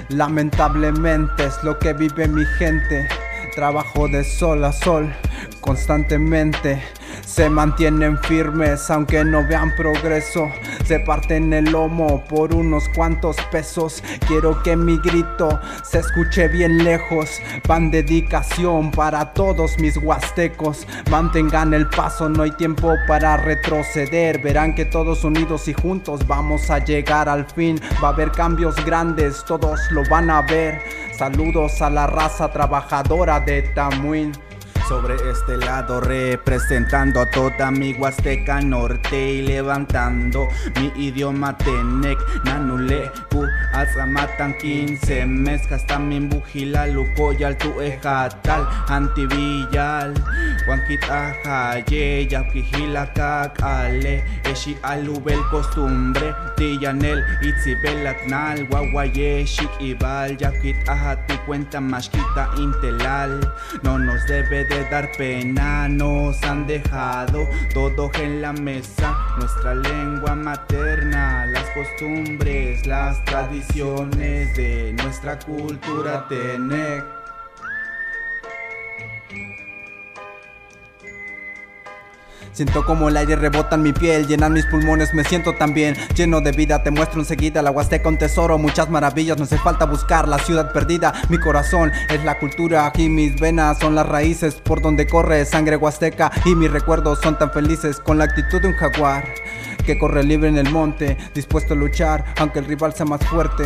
Lamentablemente 0.10 1.46
es 1.46 1.64
lo 1.64 1.78
que 1.80 1.94
vive 1.94 2.28
mi 2.28 2.46
gente. 2.58 3.08
Trabajo 3.56 4.08
de 4.08 4.24
sol 4.24 4.64
a 4.64 4.72
sol 4.72 5.14
constantemente. 5.60 6.82
Se 7.26 7.50
mantienen 7.50 8.18
firmes 8.20 8.90
aunque 8.90 9.24
no 9.24 9.48
vean 9.48 9.74
progreso. 9.76 10.50
Se 10.86 11.00
parten 11.00 11.54
el 11.54 11.66
lomo 11.66 12.24
por 12.26 12.54
unos 12.54 12.90
cuantos 12.90 13.38
pesos. 13.52 14.04
Quiero 14.28 14.62
que 14.64 14.76
mi 14.76 14.98
grito 14.98 15.60
se 15.84 16.00
escuche 16.00 16.48
bien 16.48 16.84
lejos. 16.84 17.40
Van 17.68 17.92
dedicación 17.92 18.92
para 18.92 19.34
todos 19.34 19.78
mis 19.80 19.98
huastecos. 19.98 20.86
Mantengan 21.10 21.74
el 21.74 21.88
paso, 21.88 22.30
no 22.30 22.44
hay 22.44 22.52
tiempo 22.52 22.96
para 23.08 23.38
retroceder. 23.38 24.42
Verán 24.42 24.76
que 24.76 24.86
todos 24.86 25.24
unidos 25.24 25.68
y 25.68 25.74
juntos 25.74 26.26
vamos 26.28 26.70
a 26.70 26.80
llegar 26.80 27.30
al 27.30 27.46
fin. 27.46 27.80
Va 28.04 28.10
a 28.10 28.12
haber 28.12 28.32
cambios 28.32 28.76
grandes, 28.84 29.44
todos 29.46 29.80
lo 29.92 30.04
van 30.10 30.30
a 30.30 30.42
ver. 30.42 30.82
Saludos 31.18 31.82
a 31.82 31.90
la 31.90 32.08
raza 32.08 32.52
trabajadora 32.52 33.40
de 33.40 33.62
Tamuín 33.62 34.32
sobre 34.92 35.16
este 35.30 35.56
lado 35.56 36.02
representando 36.02 37.22
a 37.22 37.26
toda 37.26 37.72
mi 37.72 37.94
Huasteca 37.94 38.60
Norte 38.60 39.36
y 39.36 39.42
levantando 39.42 40.50
mi 40.76 40.92
idioma 41.02 41.58
Tenec, 41.58 42.20
Nanule, 42.44 43.10
Ku, 43.30 43.48
matan 44.08 44.54
15 44.58 45.26
mezcas 45.28 45.88
también 45.88 46.28
Bujila, 46.28 46.88
Lucoyal, 46.88 47.58
tu 47.58 47.80
ejatal, 47.80 48.68
Antivillal, 48.90 50.14
Huanquita, 50.68 51.36
Jaye, 51.46 52.28
Yapquijila, 52.28 53.14
Cacale, 53.14 54.26
Eshi 54.44 54.78
Alubel, 54.82 55.40
Costumbre, 55.50 56.36
Tillanel, 56.58 57.24
Itzibelatnal, 57.42 58.68
Guaguaye, 58.68 59.46
Shik 59.46 59.72
Ibal, 59.80 60.38
Yapquit, 60.38 60.76
Ajati, 60.90 61.38
Cuenta, 61.46 61.80
Mashquita, 61.80 62.50
Intelal, 62.58 63.40
no 63.84 63.98
nos 63.98 64.28
debe 64.28 64.66
de 64.66 64.81
dar 64.90 65.12
pena, 65.18 65.88
nos 65.88 66.42
han 66.44 66.66
dejado 66.68 67.48
todo 67.74 68.10
en 68.20 68.42
la 68.42 68.54
mesa, 68.54 69.16
nuestra 69.38 69.76
lengua 69.76 70.36
materna, 70.36 71.46
las 71.46 71.70
costumbres, 71.72 72.86
las 72.86 73.24
tradiciones 73.26 74.56
de 74.56 74.94
nuestra 74.94 75.38
cultura 75.40 76.26
Tenec. 76.28 77.21
Siento 82.54 82.86
como 82.86 83.10
el 83.10 83.18
aire 83.18 83.36
rebota 83.36 83.76
en 83.76 83.84
mi 83.84 83.94
piel, 83.94 84.28
llenan 84.28 84.54
mis 84.54 84.66
pulmones, 84.66 85.14
me 85.14 85.24
siento 85.24 85.54
tan 85.54 85.74
bien, 85.74 85.96
lleno 86.16 86.42
de 86.42 86.52
vida. 86.52 86.84
Te 86.84 86.92
muestro 86.92 87.20
enseguida 87.20 87.62
la 87.62 87.72
Huasteca, 87.72 88.10
un 88.10 88.18
tesoro, 88.18 88.58
muchas 88.58 88.90
maravillas. 88.90 89.38
No 89.38 89.46
hace 89.46 89.58
falta 89.58 89.86
buscar 89.86 90.28
la 90.28 90.40
ciudad 90.40 90.74
perdida. 90.74 91.14
Mi 91.30 91.38
corazón 91.38 91.92
es 92.10 92.24
la 92.24 92.40
cultura, 92.40 92.86
aquí 92.86 93.10
mis 93.10 93.40
venas 93.40 93.80
son 93.80 93.96
las 93.96 94.08
raíces 94.08 94.56
por 94.56 94.82
donde 94.82 95.08
corre 95.08 95.46
sangre 95.46 95.78
huasteca. 95.78 96.32
Y 96.46 96.56
mis 96.56 96.72
recuerdos 96.72 97.20
son 97.22 97.38
tan 97.38 97.52
felices 97.52 98.00
con 98.00 98.18
la 98.18 98.26
actitud 98.26 98.62
de 98.62 98.68
un 98.68 98.76
jaguar 98.76 99.24
que 99.86 99.98
corre 99.98 100.24
libre 100.24 100.50
en 100.50 100.58
el 100.58 100.70
monte, 100.70 101.18
dispuesto 101.34 101.74
a 101.74 101.78
luchar, 101.78 102.26
aunque 102.38 102.60
el 102.60 102.66
rival 102.66 102.94
sea 102.94 103.06
más 103.06 103.26
fuerte. 103.26 103.64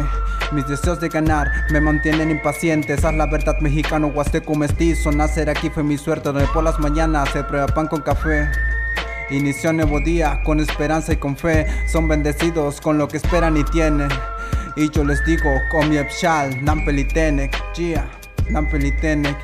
Mis 0.52 0.68
deseos 0.68 1.00
de 1.00 1.10
ganar 1.10 1.52
me 1.72 1.82
mantienen 1.82 2.30
impaciente, 2.30 2.94
esa 2.94 3.10
es 3.10 3.16
la 3.16 3.26
verdad 3.26 3.60
mexicano, 3.62 4.08
huasteco 4.08 4.56
mestizo. 4.56 5.12
Nacer 5.12 5.50
aquí 5.50 5.70
fue 5.70 5.84
mi 5.84 5.98
suerte, 5.98 6.30
donde 6.32 6.48
por 6.54 6.64
las 6.64 6.80
mañanas 6.80 7.30
se 7.30 7.44
prueba 7.44 7.68
pan 7.68 7.88
con 7.88 8.02
café. 8.02 8.48
Inició 9.32 9.72
un 9.72 9.78
nuevo 9.78 10.00
día 10.00 10.42
con 10.44 10.60
esperanza 10.60 11.14
y 11.14 11.18
con 11.18 11.36
fe. 11.36 11.66
Son 11.88 12.08
bendecidos 12.08 12.80
con 12.80 12.98
lo 12.98 13.08
que 13.08 13.18
esperan 13.18 13.58
y 13.58 13.64
tienen. 13.64 14.10
Y 14.76 14.90
yo 14.92 15.04
les 15.04 15.26
digo, 15.26 15.50
mi 15.90 15.98
Epshal, 15.98 16.64
Nampelitenek, 16.64 17.56
Gia, 17.74 18.08
Nampelitenek. 18.50 19.36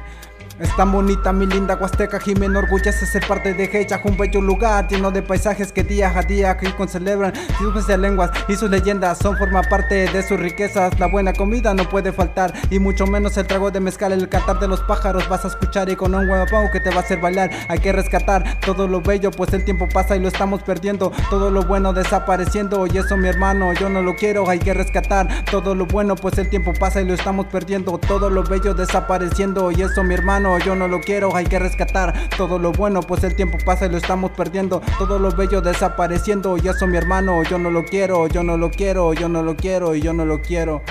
Es 0.61 0.75
tan 0.75 0.91
bonita 0.91 1.33
mi 1.33 1.47
linda 1.47 1.75
Huasteca, 1.75 2.19
me 2.39 2.45
enorgullece 2.45 3.07
ser 3.07 3.25
parte 3.27 3.55
de 3.55 3.67
ella, 3.73 3.99
un 4.03 4.15
bello 4.15 4.41
lugar 4.41 4.87
lleno 4.87 5.09
de 5.09 5.23
paisajes 5.23 5.71
que 5.71 5.83
día 5.83 6.13
a 6.15 6.21
día 6.21 6.51
aquí 6.51 6.67
celebran 6.87 7.33
sus 7.57 7.97
lenguas 7.97 8.29
y 8.47 8.55
sus 8.55 8.69
leyendas 8.69 9.17
son 9.17 9.35
forma 9.37 9.63
parte 9.63 10.05
de 10.11 10.21
sus 10.21 10.39
riquezas. 10.39 10.99
La 10.99 11.07
buena 11.07 11.33
comida 11.33 11.73
no 11.73 11.89
puede 11.89 12.11
faltar 12.11 12.53
y 12.69 12.77
mucho 12.77 13.07
menos 13.07 13.37
el 13.37 13.47
trago 13.47 13.71
de 13.71 13.79
mezcal, 13.79 14.11
el 14.11 14.29
cantar 14.29 14.59
de 14.59 14.67
los 14.67 14.81
pájaros 14.81 15.27
vas 15.27 15.45
a 15.45 15.47
escuchar 15.47 15.89
y 15.89 15.95
con 15.95 16.13
un 16.13 16.29
huevo 16.29 16.45
que 16.71 16.79
te 16.79 16.91
va 16.91 16.97
a 16.97 16.99
hacer 16.99 17.19
bailar. 17.19 17.49
Hay 17.67 17.79
que 17.79 17.91
rescatar 17.91 18.59
todo 18.59 18.87
lo 18.87 19.01
bello, 19.01 19.31
pues 19.31 19.51
el 19.53 19.65
tiempo 19.65 19.89
pasa 19.91 20.15
y 20.15 20.19
lo 20.19 20.27
estamos 20.27 20.61
perdiendo. 20.61 21.11
Todo 21.31 21.49
lo 21.49 21.63
bueno 21.63 21.91
desapareciendo 21.91 22.85
y 22.85 22.99
eso 22.99 23.17
mi 23.17 23.29
hermano 23.29 23.73
yo 23.73 23.89
no 23.89 24.03
lo 24.03 24.15
quiero. 24.15 24.47
Hay 24.47 24.59
que 24.59 24.75
rescatar 24.75 25.27
todo 25.49 25.73
lo 25.73 25.87
bueno, 25.87 26.15
pues 26.15 26.37
el 26.37 26.49
tiempo 26.49 26.71
pasa 26.79 27.01
y 27.01 27.05
lo 27.05 27.15
estamos 27.15 27.47
perdiendo. 27.47 27.97
Todo 27.97 28.29
lo 28.29 28.43
bello 28.43 28.75
desapareciendo 28.75 29.71
y 29.71 29.81
eso 29.81 30.03
mi 30.03 30.13
hermano 30.13 30.50
yo 30.59 30.75
no 30.75 30.87
lo 30.87 31.01
quiero, 31.01 31.35
hay 31.35 31.45
que 31.45 31.59
rescatar 31.59 32.29
todo 32.37 32.59
lo 32.59 32.71
bueno, 32.71 33.01
pues 33.01 33.23
el 33.23 33.35
tiempo 33.35 33.57
pasa 33.65 33.85
y 33.85 33.89
lo 33.89 33.97
estamos 33.97 34.31
perdiendo, 34.31 34.81
todo 34.97 35.19
lo 35.19 35.31
bello 35.31 35.61
desapareciendo, 35.61 36.57
y 36.57 36.67
eso 36.67 36.87
mi 36.87 36.97
hermano, 36.97 37.43
yo 37.43 37.57
no 37.57 37.71
lo 37.71 37.83
quiero, 37.85 38.27
yo 38.27 38.43
no 38.43 38.57
lo 38.57 38.71
quiero, 38.71 39.13
yo 39.13 39.29
no 39.29 39.43
lo 39.43 39.55
quiero 39.55 39.95
y 39.95 40.01
yo 40.01 40.13
no 40.13 40.25
lo 40.25 40.41
quiero. 40.41 40.81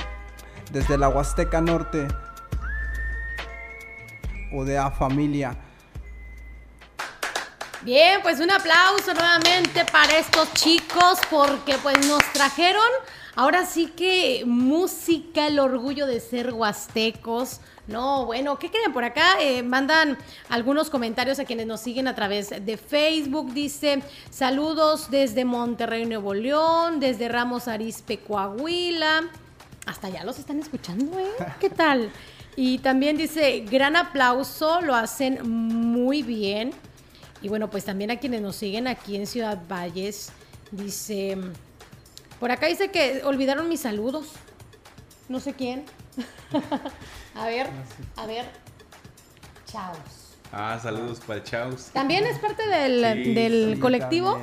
Desde 0.70 0.96
la 0.96 1.08
Huasteca 1.08 1.60
Norte, 1.60 2.06
Odea 4.52 4.90
Familia. 4.90 5.56
Bien, 7.82 8.20
pues 8.22 8.40
un 8.40 8.50
aplauso 8.50 9.14
nuevamente 9.14 9.84
para 9.90 10.18
estos 10.18 10.52
chicos 10.52 11.18
porque 11.30 11.76
pues 11.82 12.06
nos 12.06 12.22
trajeron 12.32 12.84
ahora 13.34 13.66
sí 13.66 13.86
que 13.86 14.44
música, 14.46 15.46
el 15.46 15.58
orgullo 15.58 16.06
de 16.06 16.20
ser 16.20 16.52
huastecos, 16.52 17.60
no, 17.90 18.24
bueno, 18.24 18.56
¿qué 18.58 18.70
creen? 18.70 18.92
Por 18.92 19.02
acá 19.02 19.40
eh, 19.40 19.64
mandan 19.64 20.16
algunos 20.48 20.90
comentarios 20.90 21.40
a 21.40 21.44
quienes 21.44 21.66
nos 21.66 21.80
siguen 21.80 22.06
a 22.06 22.14
través 22.14 22.50
de 22.50 22.76
Facebook. 22.76 23.52
Dice, 23.52 24.02
saludos 24.30 25.10
desde 25.10 25.44
Monterrey, 25.44 26.06
Nuevo 26.06 26.32
León, 26.32 27.00
desde 27.00 27.28
Ramos 27.28 27.66
Arizpe, 27.66 28.18
Coahuila. 28.18 29.24
Hasta 29.86 30.06
allá 30.06 30.22
los 30.22 30.38
están 30.38 30.60
escuchando, 30.60 31.18
¿eh? 31.18 31.32
¿Qué 31.58 31.68
tal? 31.68 32.12
Y 32.54 32.78
también 32.78 33.16
dice, 33.16 33.64
gran 33.68 33.96
aplauso, 33.96 34.80
lo 34.82 34.94
hacen 34.94 35.40
muy 35.48 36.22
bien. 36.22 36.72
Y 37.42 37.48
bueno, 37.48 37.70
pues 37.70 37.84
también 37.84 38.12
a 38.12 38.18
quienes 38.18 38.40
nos 38.40 38.54
siguen 38.54 38.86
aquí 38.86 39.16
en 39.16 39.26
Ciudad 39.26 39.58
Valles, 39.68 40.30
dice, 40.70 41.36
por 42.40 42.50
acá 42.50 42.66
dice 42.66 42.90
que 42.90 43.22
olvidaron 43.24 43.68
mis 43.68 43.80
saludos. 43.80 44.32
No 45.28 45.38
sé 45.38 45.54
quién. 45.54 45.84
A 47.36 47.46
ver, 47.46 47.68
a 48.16 48.26
ver. 48.26 48.44
Chaos. 49.64 50.20
Ah, 50.52 50.78
saludos 50.82 51.20
para 51.20 51.42
Chaos. 51.44 51.90
¿También 51.92 52.26
es 52.26 52.38
parte 52.40 52.66
del, 52.66 53.78
colectivo? 53.78 54.40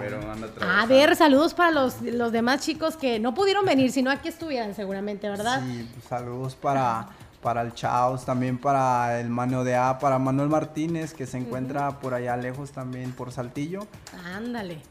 a 0.62 0.86
ver, 0.86 1.16
saludos 1.18 1.54
para 1.54 1.72
los, 1.72 2.02
los 2.02 2.32
demás 2.32 2.62
chicos 2.62 2.96
que 2.96 3.20
no 3.20 3.34
pudieron 3.34 3.66
venir, 3.66 3.92
sino 3.92 4.10
aquí 4.10 4.30
estuvieran 4.30 4.74
seguramente, 4.74 5.30
¿verdad? 5.30 5.62
Sí, 5.66 5.90
pues, 5.94 6.06
saludos 6.06 6.56
para, 6.56 7.10
para 7.42 7.62
el 7.62 7.74
Chaos, 7.74 8.24
también 8.24 8.58
para 8.58 9.20
el 9.20 9.30
Mano 9.30 9.66
de 9.66 9.76
A, 9.76 10.00
para 10.00 10.18
Manuel 10.18 10.48
Martínez, 10.48 11.14
que 11.14 11.26
se 11.26 11.38
encuentra 11.38 12.00
por 12.00 12.14
allá 12.14 12.38
lejos 12.38 12.72
también, 12.72 13.12
por 13.12 13.34
Saltillo. 13.34 13.86
Ándale. 14.34 14.82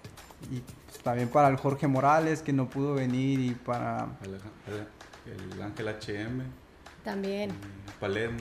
Y 0.53 0.62
también 1.03 1.29
para 1.29 1.49
el 1.49 1.57
Jorge 1.57 1.87
Morales, 1.87 2.43
que 2.43 2.53
no 2.53 2.69
pudo 2.69 2.95
venir, 2.95 3.41
y 3.41 3.51
para... 3.55 4.09
El, 4.25 5.53
el 5.55 5.63
Ángel 5.63 5.89
HM. 5.89 6.43
También. 7.05 7.51
Palermo. 8.01 8.41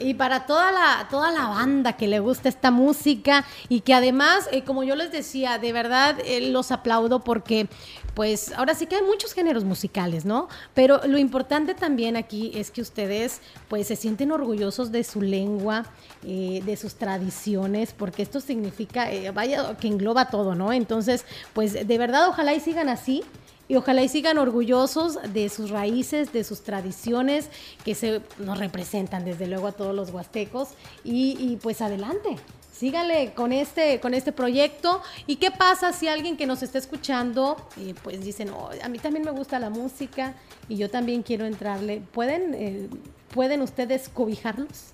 Y 0.00 0.14
para 0.14 0.44
toda 0.46 0.72
la, 0.72 1.06
toda 1.08 1.30
la 1.30 1.46
banda 1.46 1.92
que 1.92 2.08
le 2.08 2.18
gusta 2.18 2.48
esta 2.48 2.72
música 2.72 3.44
y 3.68 3.80
que 3.80 3.94
además, 3.94 4.48
eh, 4.50 4.64
como 4.64 4.82
yo 4.82 4.96
les 4.96 5.12
decía, 5.12 5.58
de 5.58 5.72
verdad 5.72 6.18
eh, 6.24 6.50
los 6.50 6.72
aplaudo 6.72 7.20
porque 7.20 7.68
pues 8.14 8.52
ahora 8.56 8.74
sí 8.74 8.86
que 8.86 8.96
hay 8.96 9.02
muchos 9.02 9.34
géneros 9.34 9.62
musicales, 9.62 10.24
¿no? 10.24 10.48
Pero 10.74 11.00
lo 11.06 11.16
importante 11.16 11.74
también 11.74 12.16
aquí 12.16 12.50
es 12.54 12.72
que 12.72 12.80
ustedes 12.80 13.40
pues 13.68 13.86
se 13.86 13.94
sienten 13.94 14.32
orgullosos 14.32 14.90
de 14.90 15.04
su 15.04 15.22
lengua, 15.22 15.86
eh, 16.24 16.60
de 16.64 16.76
sus 16.76 16.94
tradiciones, 16.94 17.92
porque 17.92 18.22
esto 18.22 18.40
significa, 18.40 19.08
vaya, 19.32 19.76
que 19.76 19.86
engloba 19.86 20.28
todo, 20.28 20.56
¿no? 20.56 20.72
Entonces, 20.72 21.24
pues 21.52 21.72
de 21.72 21.98
verdad 21.98 22.28
ojalá 22.28 22.52
y 22.54 22.60
sigan 22.60 22.88
así 22.88 23.22
y 23.68 23.76
ojalá 23.76 24.02
y 24.02 24.08
sigan 24.08 24.38
orgullosos 24.38 25.18
de 25.32 25.48
sus 25.48 25.70
raíces, 25.70 26.32
de 26.32 26.44
sus 26.44 26.62
tradiciones 26.62 27.48
que 27.84 27.94
se 27.94 28.20
nos 28.38 28.58
representan 28.58 29.24
desde 29.24 29.46
luego 29.46 29.68
a 29.68 29.72
todos 29.72 29.94
los 29.94 30.10
huastecos 30.10 30.70
y, 31.02 31.58
pues 31.62 31.80
adelante. 31.80 32.36
Síganle 32.72 33.32
con 33.34 33.52
este, 33.52 34.00
con 34.00 34.14
este 34.14 34.32
proyecto. 34.32 35.00
¿Y 35.26 35.36
qué 35.36 35.50
pasa 35.50 35.92
si 35.92 36.08
alguien 36.08 36.36
que 36.36 36.46
nos 36.46 36.62
está 36.62 36.78
escuchando, 36.78 37.56
eh, 37.78 37.94
pues 38.02 38.22
dicen, 38.24 38.48
no, 38.48 38.68
a 38.82 38.88
mí 38.88 38.98
también 38.98 39.24
me 39.24 39.30
gusta 39.30 39.60
la 39.60 39.70
música 39.70 40.34
y 40.68 40.76
yo 40.76 40.90
también 40.90 41.22
quiero 41.22 41.46
entrarle? 41.46 42.02
¿Pueden, 42.12 42.52
eh, 42.54 42.88
¿pueden 43.32 43.62
ustedes 43.62 44.08
cobijarlos? 44.08 44.92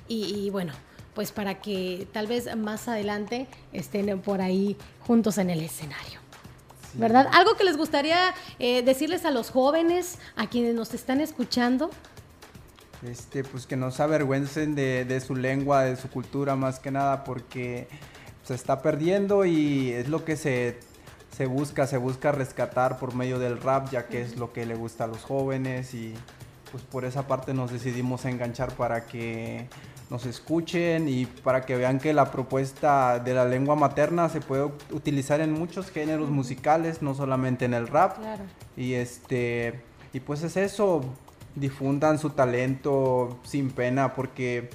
y, 0.10 0.50
bueno, 0.50 0.74
pues 1.14 1.32
para 1.32 1.62
que 1.62 2.10
tal 2.12 2.28
vez 2.28 2.54
más 2.58 2.90
adelante 2.90 3.48
estén 3.72 4.20
por 4.20 4.42
ahí 4.42 4.76
juntos 5.08 5.38
en 5.38 5.50
el 5.50 5.62
escenario. 5.62 6.20
¿Verdad? 6.96 7.30
¿Algo 7.32 7.56
que 7.56 7.64
les 7.64 7.78
gustaría 7.78 8.34
eh, 8.60 8.84
decirles 8.84 9.24
a 9.24 9.32
los 9.32 9.52
jóvenes, 9.52 10.20
a 10.36 10.50
quienes 10.50 10.76
nos 10.76 10.94
están 10.94 11.22
escuchando? 11.22 11.92
Este, 13.04 13.46
pues 13.46 13.66
que 13.66 13.78
no 13.78 13.90
se 13.90 14.04
avergüencen 14.04 14.76
de, 14.76 15.06
de 15.06 15.22
su 15.22 15.34
lengua, 15.34 15.84
de 15.84 15.96
su 15.96 16.10
cultura 16.10 16.58
más 16.58 16.80
que 16.80 16.92
nada, 16.92 17.24
porque 17.24 17.88
se 18.46 18.54
está 18.54 18.82
perdiendo 18.82 19.44
y 19.44 19.92
es 19.92 20.08
lo 20.08 20.24
que 20.24 20.38
se, 20.38 20.78
se 21.36 21.48
busca, 21.48 21.88
se 21.88 21.98
busca 21.98 22.32
rescatar 22.32 23.00
por 23.00 23.16
medio 23.16 23.40
del 23.40 23.60
rap, 23.60 23.90
ya 23.92 24.08
que 24.08 24.22
es 24.22 24.38
lo 24.38 24.54
que 24.54 24.66
le 24.66 24.76
gusta 24.76 25.06
a 25.06 25.08
los 25.08 25.24
jóvenes 25.24 25.94
y 25.96 26.14
pues 26.72 26.84
por 26.84 27.06
esa 27.06 27.28
parte 27.28 27.54
nos 27.54 27.72
decidimos 27.72 28.24
enganchar 28.26 28.72
para 28.74 29.08
que 29.08 29.68
nos 30.12 30.28
escuchen 30.28 31.10
y 31.10 31.26
para 31.26 31.66
que 31.66 31.76
vean 31.76 32.00
que 32.00 32.14
la 32.14 32.32
propuesta 32.32 33.18
de 33.18 33.34
la 33.34 33.46
lengua 33.46 33.76
materna 33.76 34.30
se 34.30 34.42
puede 34.42 34.66
utilizar 34.92 35.42
en 35.42 35.52
muchos 35.52 35.90
géneros 35.90 36.30
musicales, 36.30 37.02
no 37.02 37.16
solamente 37.16 37.66
en 37.66 37.74
el 37.74 37.88
rap. 37.88 38.18
Y 38.78 38.94
este 38.94 39.82
y 40.14 40.20
pues 40.20 40.44
es 40.44 40.56
eso, 40.56 41.02
difundan 41.56 42.20
su 42.20 42.30
talento 42.30 43.40
sin 43.44 43.72
pena 43.72 44.14
porque 44.14 44.70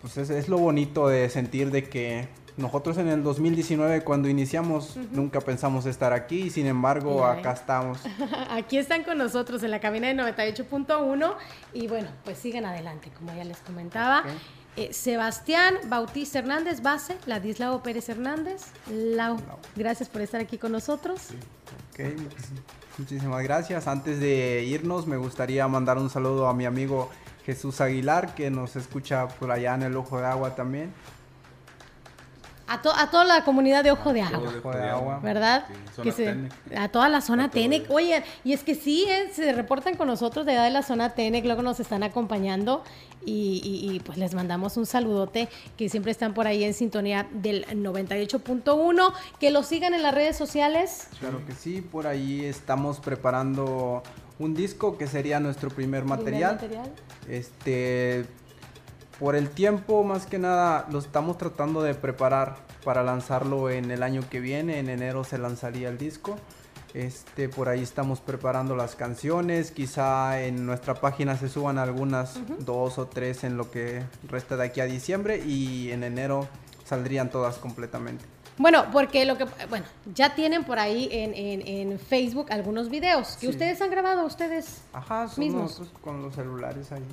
pues 0.00 0.16
es, 0.16 0.30
es 0.30 0.48
lo 0.48 0.58
bonito 0.58 1.08
de 1.08 1.28
sentir 1.28 1.72
de 1.72 1.88
que 1.88 2.28
nosotros 2.58 2.98
en 2.98 3.08
el 3.08 3.22
2019 3.22 4.02
cuando 4.02 4.28
iniciamos 4.28 4.96
nunca 5.12 5.40
pensamos 5.40 5.86
estar 5.86 6.12
aquí 6.12 6.42
y 6.42 6.50
sin 6.50 6.66
embargo 6.66 7.24
acá 7.24 7.52
estamos. 7.52 7.98
aquí 8.50 8.78
están 8.78 9.04
con 9.04 9.16
nosotros 9.16 9.62
en 9.62 9.70
la 9.70 9.80
cabina 9.80 10.08
de 10.08 10.14
98.1 10.14 11.34
y 11.72 11.86
bueno, 11.86 12.08
pues 12.24 12.38
siguen 12.38 12.66
adelante, 12.66 13.10
como 13.16 13.34
ya 13.34 13.44
les 13.44 13.58
comentaba. 13.58 14.24
Eh, 14.76 14.92
Sebastián 14.92 15.74
Bautista 15.86 16.38
Hernández, 16.38 16.82
base, 16.82 17.16
Ladislao 17.26 17.82
Pérez 17.82 18.08
Hernández. 18.08 18.66
Lau, 18.90 19.36
gracias 19.74 20.08
por 20.08 20.22
estar 20.22 20.40
aquí 20.40 20.58
con 20.58 20.72
nosotros. 20.72 21.28
muchísimas 22.98 23.42
gracias. 23.42 23.86
Antes 23.86 24.20
de 24.20 24.64
irnos, 24.64 25.06
me 25.06 25.16
gustaría 25.16 25.66
mandar 25.68 25.98
un 25.98 26.10
saludo 26.10 26.48
a 26.48 26.54
mi 26.54 26.64
amigo 26.64 27.10
Jesús 27.44 27.80
Aguilar, 27.80 28.34
que 28.34 28.50
nos 28.50 28.76
escucha 28.76 29.26
por 29.26 29.50
allá 29.50 29.74
en 29.74 29.82
el 29.82 29.96
Ojo 29.96 30.20
de 30.20 30.26
Agua 30.26 30.54
también. 30.54 30.92
A, 32.68 32.74
a, 32.74 33.10
toda 33.10 33.24
la 33.24 33.44
comunidad 33.44 33.82
de 33.82 33.90
Ojo 33.90 34.12
de 34.12 34.22
Agua. 34.22 35.20
¿Verdad? 35.22 35.64
a 36.76 36.88
toda 36.88 37.08
la 37.08 37.20
zona 37.20 37.50
TENEC. 37.50 37.90
Oye, 37.90 38.22
y 38.44 38.52
es 38.52 38.62
que 38.62 38.74
sí, 38.74 39.06
eh, 39.08 39.30
se 39.32 39.52
reportan 39.52 39.96
con 39.96 40.06
nosotros 40.06 40.46
de 40.46 40.52
edad 40.52 40.64
de 40.64 40.70
la 40.70 40.82
zona 40.82 41.10
TENEC, 41.10 41.44
luego 41.44 41.62
nos 41.62 41.80
están 41.80 42.02
acompañando 42.02 42.82
y, 43.24 44.00
pues 44.04 44.18
les 44.18 44.34
mandamos 44.34 44.76
un 44.76 44.86
saludote 44.86 45.48
que 45.76 45.88
siempre 45.88 46.12
están 46.12 46.34
por 46.34 46.46
ahí 46.46 46.64
en 46.64 46.74
sintonía 46.74 47.28
del 47.32 47.66
98.1. 47.66 49.12
Que 49.38 49.50
lo 49.50 49.62
sigan 49.62 49.94
en 49.94 50.02
las 50.02 50.14
redes 50.14 50.36
sociales. 50.36 51.08
Claro 51.20 51.44
que 51.46 51.52
sí, 51.52 51.80
por 51.80 52.06
ahí 52.06 52.44
estamos 52.44 53.00
preparando 53.00 54.02
un 54.38 54.54
disco 54.54 54.96
que 54.96 55.06
sería 55.06 55.40
nuestro 55.40 55.70
primer 55.70 56.04
material. 56.04 56.58
¿Primer 56.58 56.78
material? 56.78 56.94
Este 57.28 58.24
por 59.18 59.34
el 59.34 59.50
tiempo, 59.50 60.04
más 60.04 60.26
que 60.26 60.38
nada, 60.38 60.86
lo 60.90 60.98
estamos 60.98 61.38
tratando 61.38 61.82
de 61.82 61.94
preparar 61.94 62.56
para 62.84 63.02
lanzarlo 63.02 63.68
en 63.68 63.90
el 63.90 64.02
año 64.02 64.22
que 64.30 64.40
viene. 64.40 64.78
En 64.78 64.88
enero 64.88 65.24
se 65.24 65.38
lanzaría 65.38 65.88
el 65.88 65.98
disco. 65.98 66.36
Este, 66.94 67.48
por 67.48 67.68
ahí 67.68 67.82
estamos 67.82 68.20
preparando 68.20 68.76
las 68.76 68.94
canciones. 68.94 69.72
Quizá 69.72 70.40
en 70.40 70.64
nuestra 70.64 70.94
página 70.94 71.36
se 71.36 71.48
suban 71.48 71.78
algunas 71.78 72.38
dos 72.60 72.98
o 72.98 73.06
tres 73.06 73.44
en 73.44 73.56
lo 73.56 73.70
que 73.70 74.04
resta 74.28 74.56
de 74.56 74.64
aquí 74.66 74.80
a 74.80 74.86
diciembre 74.86 75.38
y 75.44 75.90
en 75.90 76.04
enero 76.04 76.48
saldrían 76.84 77.30
todas 77.30 77.56
completamente. 77.58 78.24
Bueno, 78.56 78.86
porque 78.92 79.24
lo 79.24 79.36
que, 79.36 79.46
bueno, 79.68 79.86
ya 80.14 80.34
tienen 80.34 80.64
por 80.64 80.78
ahí 80.78 81.08
en, 81.12 81.32
en, 81.34 81.98
Facebook 81.98 82.50
algunos 82.50 82.88
videos 82.88 83.36
que 83.36 83.48
ustedes 83.48 83.80
han 83.80 83.90
grabado 83.90 84.24
ustedes 84.24 84.82
Ajá, 84.92 85.28
mismos. 85.36 85.80
con 86.00 86.22
los 86.22 86.34
celulares 86.34 86.90
ahí. 86.90 87.04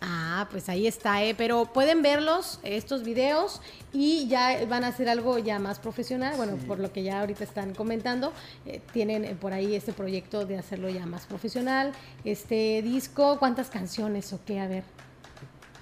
Ah, 0.00 0.46
pues 0.50 0.68
ahí 0.68 0.86
está, 0.86 1.24
¿eh? 1.24 1.34
pero 1.36 1.72
pueden 1.72 2.02
verlos, 2.02 2.60
estos 2.62 3.02
videos, 3.02 3.62
y 3.92 4.28
ya 4.28 4.64
van 4.66 4.84
a 4.84 4.88
hacer 4.88 5.08
algo 5.08 5.38
ya 5.38 5.58
más 5.58 5.78
profesional. 5.78 6.36
Bueno, 6.36 6.56
por 6.66 6.78
lo 6.78 6.92
que 6.92 7.02
ya 7.02 7.20
ahorita 7.20 7.44
están 7.44 7.74
comentando, 7.74 8.32
eh, 8.66 8.82
tienen 8.92 9.24
eh, 9.24 9.34
por 9.34 9.52
ahí 9.52 9.74
este 9.74 9.92
proyecto 9.92 10.44
de 10.44 10.58
hacerlo 10.58 10.90
ya 10.90 11.06
más 11.06 11.24
profesional. 11.26 11.92
Este 12.24 12.82
disco, 12.82 13.38
¿cuántas 13.38 13.70
canciones 13.70 14.32
o 14.32 14.40
qué? 14.44 14.60
A 14.60 14.68
ver. 14.68 14.84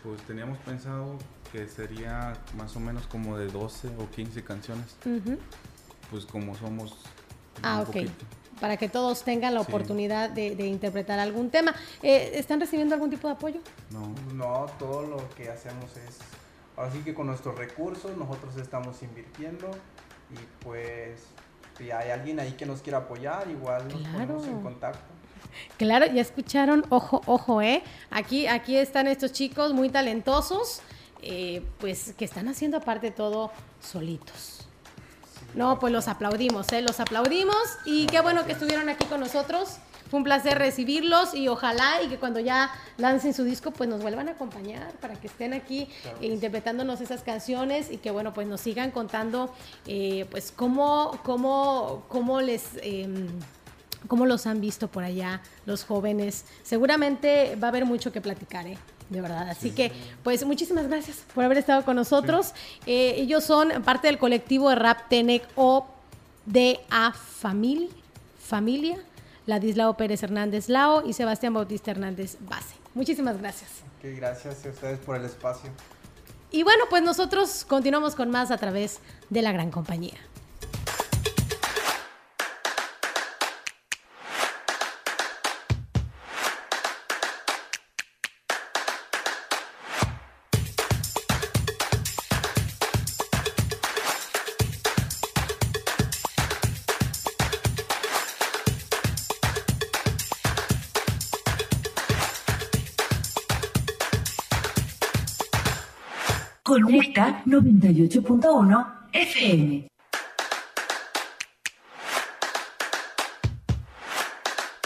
Pues 0.03 0.21
teníamos 0.23 0.59
pensado 0.59 1.19
que 1.51 1.67
sería 1.67 2.35
más 2.57 2.77
o 2.77 2.81
menos 2.81 3.07
como 3.07 3.37
de 3.37 3.49
12 3.49 3.89
o 3.99 4.09
15 4.11 4.45
canciones. 4.45 4.97
Pues 6.11 6.25
como 6.27 6.55
somos... 6.57 6.95
Ah, 7.62 7.85
ok 7.89 8.09
para 8.61 8.77
que 8.77 8.89
todos 8.89 9.23
tengan 9.23 9.55
la 9.55 9.61
oportunidad 9.61 10.31
de, 10.31 10.67
interpretar 10.67 11.19
algún 11.19 11.51
tema. 11.51 11.75
Eh, 12.03 12.33
¿Están 12.35 12.61
recibiendo 12.61 12.95
algún 12.95 13.11
tipo 13.11 13.29
de 13.29 13.35
apoyo? 13.35 13.61
No. 13.91 14.15
No, 14.35 14.67
todo 14.79 15.03
lo 15.03 15.29
que 15.37 15.49
hacemos 15.49 15.97
es, 15.97 16.19
así 16.77 16.99
que 17.01 17.15
con 17.15 17.27
nuestros 17.27 17.57
recursos 17.57 18.17
nosotros 18.17 18.57
estamos 18.57 19.03
invirtiendo 19.03 19.71
y 20.31 20.65
pues 20.65 21.21
si 21.79 21.91
hay 21.91 22.11
alguien 22.11 22.41
ahí 22.41 22.53
que 22.53 22.67
nos 22.67 22.83
quiera 22.83 22.99
apoyar, 22.99 23.49
igual 23.51 23.89
nos 23.89 24.03
ponemos 24.03 24.47
en 24.47 24.61
contacto. 24.61 25.15
Claro, 25.77 26.07
ya 26.07 26.21
escucharon, 26.21 26.85
ojo, 26.89 27.21
ojo, 27.27 27.63
eh. 27.63 27.83
Aquí, 28.11 28.47
aquí 28.47 28.77
están 28.77 29.07
estos 29.07 29.33
chicos 29.33 29.73
muy 29.73 29.89
talentosos 29.89 30.83
eh, 31.27 31.63
pues 31.79 32.13
que 32.19 32.27
están 32.27 32.49
haciendo 32.49 32.77
aparte 32.77 33.11
todo 33.11 33.51
solitos. 33.81 34.54
No, 35.55 35.79
pues 35.79 35.93
los 35.93 36.09
aplaudimos, 36.09 36.73
¿eh? 36.73 36.83
Los 36.83 36.99
aplaudimos 36.99 37.57
y 37.85 38.07
qué 38.07 38.21
bueno 38.21 38.45
que 38.45 38.53
estuvieron 38.53 38.89
aquí 38.89 39.05
con 39.05 39.21
nosotros. 39.21 39.77
Fue 40.11 40.19
un 40.19 40.25
placer 40.25 40.59
recibirlos 40.59 41.35
y 41.35 41.49
ojalá 41.49 42.03
y 42.03 42.09
que 42.09 42.19
cuando 42.19 42.41
ya 42.41 42.71
lancen 42.99 43.33
su 43.35 43.45
disco 43.45 43.71
pues 43.71 43.89
nos 43.89 44.03
vuelvan 44.03 44.29
a 44.29 44.33
acompañar 44.33 44.93
para 45.01 45.15
que 45.15 45.29
estén 45.29 45.55
aquí 45.55 45.89
eh, 46.21 46.27
interpretándonos 46.27 47.01
esas 47.01 47.23
canciones 47.23 47.91
y 47.91 47.97
que 47.97 48.11
bueno 48.11 48.33
pues 48.35 48.47
nos 48.47 48.61
sigan 48.61 48.91
contando 48.91 49.53
eh, 49.87 50.27
pues 50.31 50.53
cómo, 50.53 51.19
cómo, 51.23 52.05
cómo 52.09 52.41
les... 52.41 52.63
em, 52.83 53.29
cómo 54.07 54.27
los 54.27 54.47
han 54.47 54.61
visto 54.61 54.89
por 54.89 55.03
allá 55.03 55.41
los 55.67 55.85
jóvenes. 55.85 56.45
Seguramente 56.63 57.57
va 57.57 57.69
a 57.69 57.71
haber 57.71 57.87
mucho 57.87 58.13
que 58.13 58.21
platicar, 58.21 58.67
¿eh? 58.67 58.77
De 59.11 59.21
verdad. 59.21 59.49
Así 59.49 59.71
que, 59.71 59.93
pues, 60.23 60.45
muchísimas 60.45 60.89
gracias 60.89 61.25
por 61.35 61.45
haber 61.45 61.59
estado 61.59 61.85
con 61.85 61.97
nosotros. 61.97 62.55
Eh, 62.87 63.15
ellos 63.19 63.45
son 63.45 63.83
parte 63.85 64.09
del 64.09 64.19
colectivo 64.19 64.71
de 64.71 64.77
Rap 64.77 65.09
Tenec 65.09 65.47
o 65.57 65.87
DA 66.47 67.13
Family, 67.13 67.91
Familia, 68.39 68.99
Ladislao 69.47 69.97
Pérez 69.97 70.23
Hernández 70.23 70.69
Lao 70.69 71.07
y 71.07 71.13
Sebastián 71.13 71.55
Bautista 71.55 71.91
Hernández 71.91 72.37
Base. 72.41 72.75
Muchísimas 72.95 73.39
gracias. 73.39 73.71
Gracias 74.03 74.65
a 74.65 74.69
ustedes 74.69 74.99
por 74.99 75.17
el 75.17 75.25
espacio. 75.25 75.71
Y 76.51 76.63
bueno, 76.63 76.85
pues 76.89 77.03
nosotros 77.03 77.65
continuamos 77.67 78.15
con 78.15 78.31
más 78.31 78.51
a 78.51 78.59
través 78.59 79.01
de 79.31 79.43
la 79.43 79.53
gran 79.53 79.71
compañía. 79.71 80.15
98.1 107.47 108.86
FM. 109.12 109.86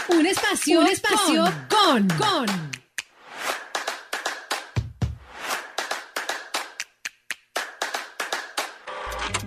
Un 0.09 0.25
espacio, 0.25 0.81
un 0.81 0.87
espacio 0.87 1.45
con, 1.69 2.07
con. 2.17 2.79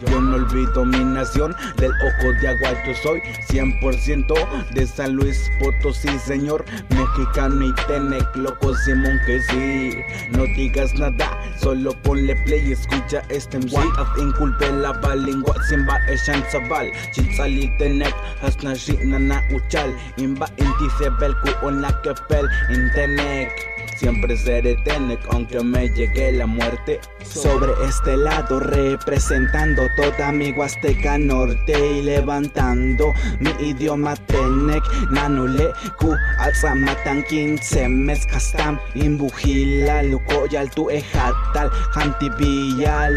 Yo 0.01 0.21
no 0.21 0.37
olvido 0.37 0.85
mi 0.85 1.05
nación, 1.05 1.55
del 1.77 1.93
ojo 1.93 2.33
de 2.41 2.49
agua 2.49 2.85
yo 2.87 2.95
soy 3.03 3.21
100% 3.51 4.71
de 4.75 4.87
San 4.87 5.15
Luis 5.15 5.49
Potosí, 5.61 6.19
señor 6.19 6.65
Mexicano 6.91 7.67
y 7.67 7.75
Tenec, 7.87 8.35
loco 8.37 8.75
Simón 8.75 9.21
que 9.27 9.41
sí 9.43 9.95
No 10.31 10.45
digas 10.45 10.93
nada, 10.95 11.31
solo 11.61 11.93
ponle 12.03 12.35
play 12.45 12.69
y 12.69 12.73
escucha 12.73 13.23
este 13.29 13.59
MC 13.59 13.77
Af 13.99 14.19
inculpe 14.19 14.71
la 14.73 14.93
balingua, 14.93 15.55
simba 15.69 15.99
eshan 16.09 16.43
sabal 16.51 16.91
Chitzali 17.13 17.71
Tenec, 17.79 18.15
hasna 18.41 18.75
shi 18.75 18.97
nana 19.05 19.43
uchal. 19.55 19.91
Imba 20.17 20.47
inti 20.57 20.89
sebel 20.99 21.35
ku 21.43 21.67
on 21.67 21.85
kepel 22.03 22.49
in 22.71 22.91
Tenec 22.95 23.72
Siempre 24.03 24.37
seré 24.37 24.75
Tenec, 24.83 25.21
aunque 25.31 25.63
me 25.63 25.89
llegue 25.89 26.33
la 26.33 26.45
muerte. 26.45 27.01
Sobre 27.25 27.71
este 27.89 28.17
lado 28.17 28.59
representando 28.59 29.83
toda 29.95 30.33
mi 30.33 30.51
Huasteca 30.51 31.19
Norte 31.19 31.73
y 31.99 32.03
levantando 32.03 33.15
mi 33.39 33.51
idioma 33.65 34.17
Tenec. 34.27 34.83
Nanule 35.13 35.71
ku 36.01 36.17
alzamatan 36.41 37.23
quince 37.29 37.89
mes 37.89 38.27
kastam 38.27 38.77
imbujila 38.97 40.03
lukoyal 40.03 40.69
tu 40.71 40.91
ejatal 40.91 41.71
jantibiyal 41.95 43.15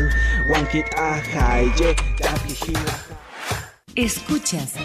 wankit 0.53 0.85
ajaye 0.93 1.95
Escuchas 3.95 4.75